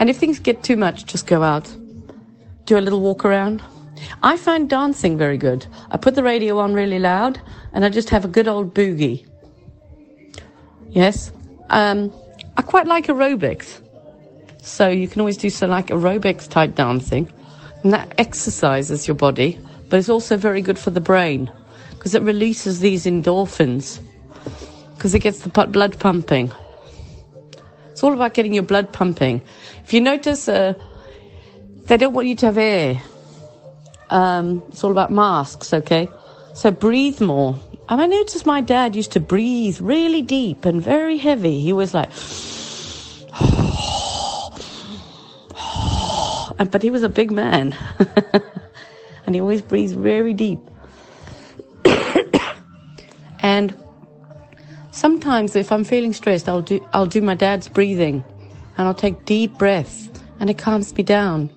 [0.00, 1.72] And if things get too much, just go out,
[2.64, 3.62] do a little walk around.
[4.22, 5.66] I find dancing very good.
[5.90, 7.40] I put the radio on really loud
[7.72, 9.26] and I just have a good old boogie.
[10.88, 11.30] Yes.
[11.68, 12.12] Um,
[12.56, 13.80] I quite like aerobics.
[14.62, 17.30] So you can always do some like aerobics type dancing.
[17.84, 21.50] And that exercises your body, but it's also very good for the brain
[21.90, 24.00] because it releases these endorphins
[25.00, 26.52] because it gets the blood pumping.
[27.90, 29.40] It's all about getting your blood pumping.
[29.82, 30.74] If you notice, uh,
[31.86, 33.00] they don't want you to have air.
[34.10, 36.10] Um, it's all about masks, okay?
[36.52, 37.58] So breathe more.
[37.88, 41.60] And I noticed my dad used to breathe really deep and very heavy.
[41.60, 42.10] He was like,
[46.70, 47.74] but he was a big man.
[49.24, 50.60] and he always breathes very deep.
[53.40, 53.74] and
[55.00, 58.22] sometimes if I'm feeling stressed, I'll do, I'll do my dad's breathing
[58.76, 61.48] and I'll take deep breaths and it calms me down.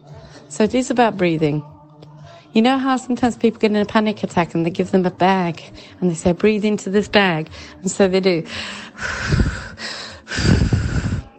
[0.47, 1.61] So it is about breathing.
[2.53, 5.11] You know how sometimes people get in a panic attack and they give them a
[5.11, 5.61] bag
[5.99, 7.49] and they say, breathe into this bag.
[7.81, 8.45] And so they do.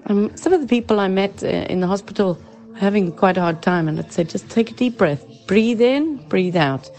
[0.07, 2.39] Um, some of the people I met uh, in the hospital
[2.75, 5.25] are having quite a hard time, and I'd say, just take a deep breath.
[5.47, 6.91] Breathe in, breathe out.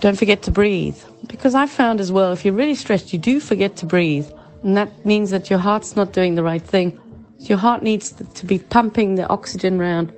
[0.00, 0.96] Don't forget to breathe.
[1.26, 4.28] Because I found as well, if you're really stressed, you do forget to breathe.
[4.62, 6.98] And that means that your heart's not doing the right thing.
[7.40, 10.12] Your heart needs to- be pumping the oxygen around.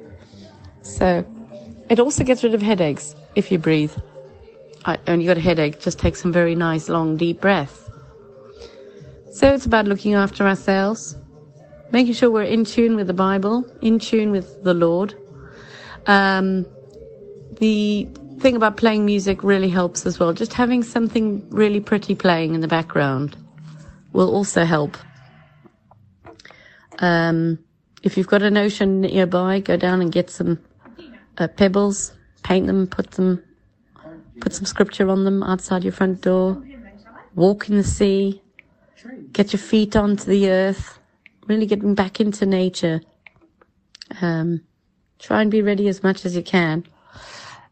[0.82, 1.24] So
[1.88, 3.92] it also gets rid of headaches if you breathe.
[4.84, 7.90] I, you got a headache, just take some very nice, long, deep breaths.
[9.32, 11.16] So it's about looking after ourselves,
[11.92, 15.14] making sure we're in tune with the Bible, in tune with the Lord.
[16.06, 16.66] Um,
[17.58, 18.08] the
[18.40, 20.32] thing about playing music really helps as well.
[20.32, 23.36] Just having something really pretty playing in the background
[24.12, 24.96] will also help.
[27.00, 27.58] Um,
[28.02, 30.58] if you've got an ocean nearby, go down and get some
[31.38, 32.12] uh, pebbles,
[32.42, 33.42] paint them, put them,
[34.40, 36.62] put some scripture on them outside your front door.
[37.34, 38.42] Walk in the sea,
[39.32, 40.98] get your feet onto the earth,
[41.46, 43.00] really getting back into nature.
[44.20, 44.62] Um,
[45.18, 46.84] try and be ready as much as you can.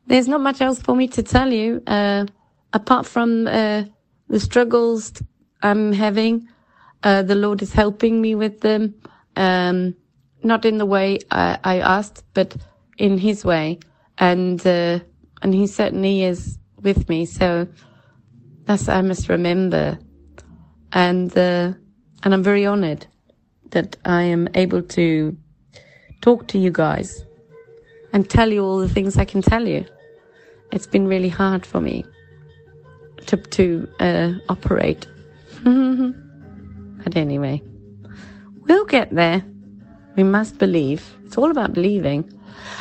[0.08, 2.24] There's not much else for me to tell you, uh,
[2.72, 3.84] apart from uh,
[4.28, 5.12] the struggles
[5.62, 6.48] I'm having.
[7.02, 8.94] Uh, the Lord is helping me with them,
[9.36, 9.94] um,
[10.42, 12.56] not in the way I, I asked, but
[12.96, 13.80] in His way,
[14.16, 15.00] and uh,
[15.42, 17.26] and He certainly is with me.
[17.26, 17.68] So
[18.64, 19.98] that's I must remember,
[20.90, 21.74] and uh,
[22.22, 23.06] and I'm very honoured
[23.72, 25.36] that I am able to
[26.22, 27.26] talk to you guys
[28.14, 29.84] and tell you all the things I can tell you.
[30.72, 32.04] It's been really hard for me
[33.26, 35.06] to to uh, operate,
[35.64, 37.62] but anyway,
[38.66, 39.44] we'll get there.
[40.16, 41.14] We must believe.
[41.24, 42.30] It's all about believing.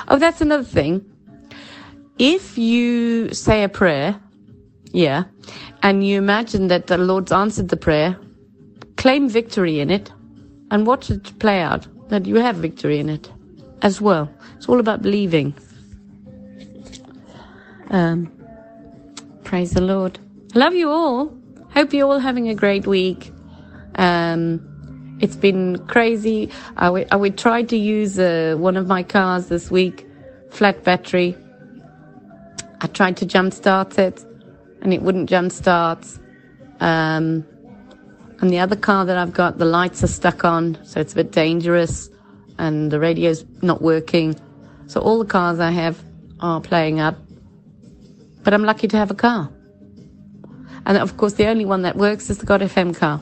[0.08, 1.06] Oh, that's another thing.
[2.18, 4.20] If you say a prayer,
[4.92, 5.26] yeah,
[5.84, 8.18] and you imagine that the Lord's answered the prayer,
[8.96, 10.12] claim victory in it
[10.72, 13.32] and watch it play out, that you have victory in it
[13.82, 14.30] as well.
[14.56, 15.54] It's all about believing.
[17.90, 18.32] Um,
[19.44, 20.20] praise the Lord.
[20.56, 21.34] I love you all.
[21.74, 23.32] Hope you're all having a great week.
[23.96, 26.50] Um, it's been crazy.
[26.76, 30.08] I would- I would try to use uh, one of my cars this week,
[30.52, 31.36] flat battery.
[32.82, 34.24] I tried to jump start it
[34.82, 36.06] and it wouldn't jump start.
[36.80, 37.46] Um,
[38.40, 41.16] and the other car that I've got, the lights are stuck on, so it's a
[41.16, 42.10] bit dangerous
[42.60, 44.36] and the radio's not working.
[44.86, 46.04] So all the cars I have
[46.40, 47.18] are playing up.
[48.48, 49.50] But I'm lucky to have a car.
[50.86, 53.18] And of course, the only one that works is the God FM car.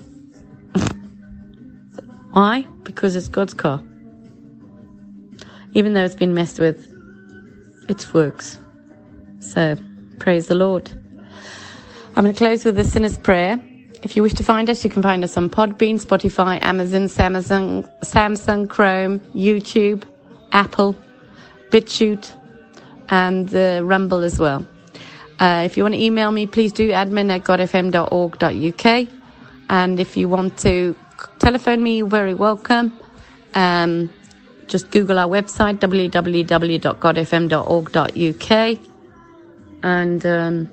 [2.34, 2.68] Why?
[2.84, 3.82] Because it's God's car.
[5.74, 6.88] Even though it's been messed with,
[7.90, 8.60] it works.
[9.40, 9.76] So,
[10.20, 10.92] praise the Lord.
[12.16, 13.60] I'm going to close with a sinner's prayer.
[14.04, 17.90] If you wish to find us, you can find us on Podbean, Spotify, Amazon, Samsung,
[18.02, 20.04] Samsung, Chrome, YouTube,
[20.52, 20.96] Apple,
[21.72, 22.32] BitChute,
[23.10, 24.68] and uh, Rumble as well.
[25.40, 29.08] Uh, if you want to email me, please do admin at godfm.org.uk.
[29.70, 30.96] And if you want to
[31.40, 32.98] telephone me, you're very welcome.
[33.54, 34.10] Um,
[34.68, 38.80] just Google our website, www.godfm.org.uk.
[39.84, 40.72] And um,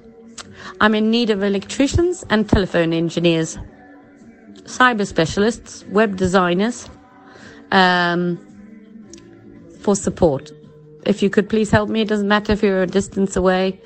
[0.80, 3.59] I'm in need of electricians and telephone engineers,
[4.64, 6.89] cyber specialists, web designers,
[7.72, 8.39] um,
[9.80, 10.52] for support.
[11.05, 13.80] If you could please help me, it doesn't matter if you're a distance away.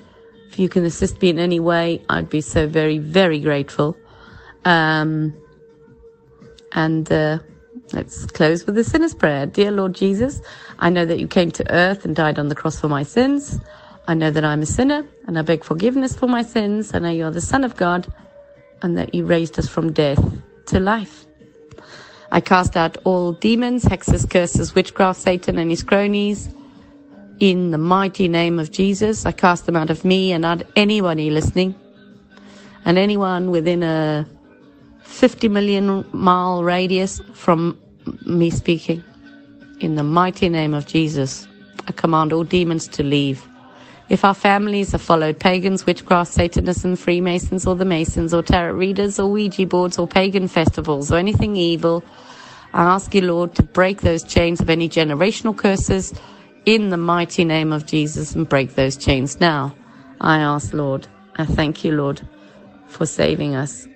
[0.48, 3.97] If you can assist me in any way, I'd be so very, very grateful.
[4.64, 5.35] Um,
[6.73, 7.39] and uh,
[7.93, 9.47] let's close with the sinner's prayer.
[9.47, 10.40] Dear Lord Jesus,
[10.78, 13.60] I know that you came to earth and died on the cross for my sins.
[14.09, 16.94] I know that I'm a sinner and I beg forgiveness for my sins.
[16.94, 18.06] I know you're the Son of God
[18.82, 20.23] and that you raised us from death
[20.66, 21.27] to life.
[22.31, 26.48] I cast out all demons, hexes, curses, witchcraft, Satan and his cronies.
[27.38, 31.28] In the mighty name of Jesus, I cast them out of me and out anybody
[31.28, 31.74] listening
[32.86, 34.26] and anyone within a
[35.02, 37.78] 50 million mile radius from
[38.24, 39.04] me speaking.
[39.80, 41.46] In the mighty name of Jesus,
[41.86, 43.46] I command all demons to leave.
[44.08, 49.18] If our families have followed pagans, witchcraft, Satanism, Freemasons, or the Masons, or tarot readers,
[49.18, 52.02] or Ouija boards, or pagan festivals, or anything evil,
[52.72, 56.14] I ask you, Lord, to break those chains of any generational curses
[56.66, 59.74] in the mighty name of Jesus and break those chains now.
[60.20, 61.06] I ask, Lord,
[61.36, 62.20] I thank you, Lord,
[62.88, 63.86] for saving us.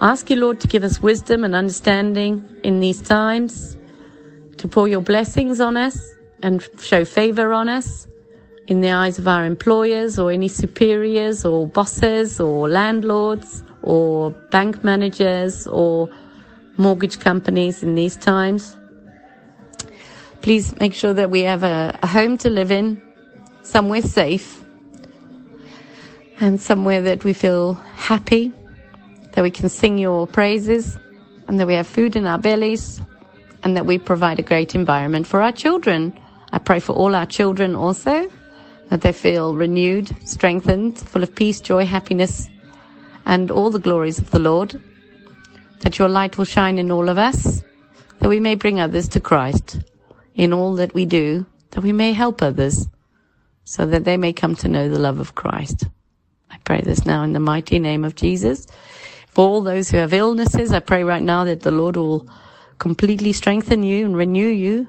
[0.00, 3.76] I ask you, Lord, to give us wisdom and understanding in these times,
[4.58, 5.98] to pour your blessings on us
[6.42, 8.06] and show favor on us
[8.68, 14.84] in the eyes of our employers or any superiors or bosses or landlords or bank
[14.84, 16.08] managers or
[16.76, 18.76] mortgage companies in these times.
[20.46, 23.02] Please make sure that we have a, a home to live in,
[23.64, 24.62] somewhere safe,
[26.38, 28.52] and somewhere that we feel happy,
[29.32, 30.98] that we can sing your praises,
[31.48, 33.00] and that we have food in our bellies,
[33.64, 36.16] and that we provide a great environment for our children.
[36.52, 38.30] I pray for all our children also
[38.90, 42.48] that they feel renewed, strengthened, full of peace, joy, happiness,
[43.24, 44.80] and all the glories of the Lord.
[45.80, 47.64] That your light will shine in all of us,
[48.20, 49.80] that we may bring others to Christ
[50.36, 52.86] in all that we do, that we may help others,
[53.64, 55.86] so that they may come to know the love of Christ.
[56.50, 58.66] I pray this now in the mighty name of Jesus.
[59.28, 62.28] For all those who have illnesses, I pray right now that the Lord will
[62.78, 64.86] completely strengthen you and renew you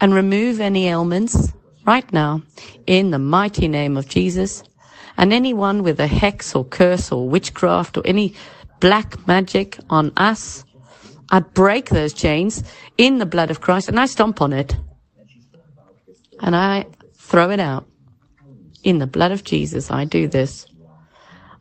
[0.00, 1.52] and remove any ailments
[1.86, 2.42] right now
[2.86, 4.62] in the mighty name of Jesus.
[5.16, 8.34] And anyone with a hex or curse or witchcraft or any
[8.80, 10.64] black magic on us,
[11.30, 12.62] I break those chains
[12.96, 14.76] in the blood of Christ and I stomp on it.
[16.40, 17.86] And I throw it out.
[18.84, 20.66] In the blood of Jesus, I do this.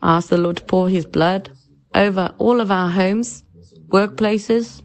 [0.01, 1.49] I ask the Lord to pour his blood
[1.95, 3.43] over all of our homes,
[3.87, 4.83] workplaces,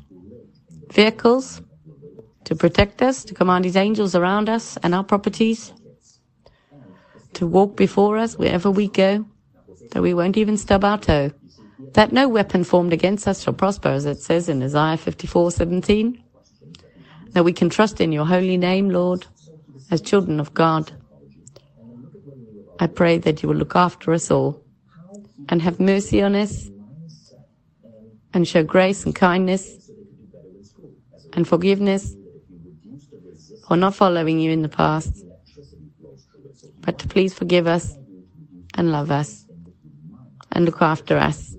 [0.91, 1.61] vehicles,
[2.45, 5.73] to protect us, to command his angels around us and our properties,
[7.35, 9.27] to walk before us wherever we go,
[9.91, 11.33] that we won't even stub our toe,
[11.95, 16.23] that no weapon formed against us shall prosper, as it says in Isaiah 54:17,
[17.33, 19.27] that we can trust in your holy name, Lord,
[19.91, 20.93] as children of God.
[22.79, 24.63] I pray that you will look after us all
[25.49, 26.71] and have mercy on us
[28.33, 29.91] and show grace and kindness
[31.33, 32.15] and forgiveness
[33.67, 35.25] for not following you in the past,
[36.81, 37.97] but to please forgive us
[38.75, 39.45] and love us
[40.53, 41.57] and look after us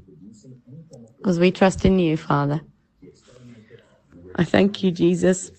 [1.22, 2.62] because we trust in you, Father.
[4.36, 5.52] I thank you, Jesus,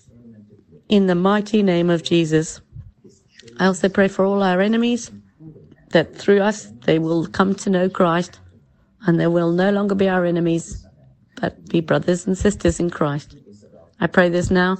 [0.89, 2.59] in the mighty name of Jesus.
[3.59, 5.09] I also pray for all our enemies
[5.91, 8.39] that through us they will come to know Christ
[9.05, 10.85] and they will no longer be our enemies,
[11.39, 13.37] but be brothers and sisters in Christ.
[14.01, 14.77] I pray this now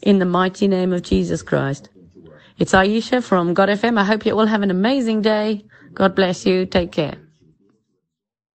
[0.00, 1.90] in the mighty name of Jesus Christ.
[2.58, 3.98] It's Aisha from God FM.
[3.98, 5.64] I hope you all have an amazing day.
[5.92, 6.64] God bless you.
[6.64, 7.16] Take care.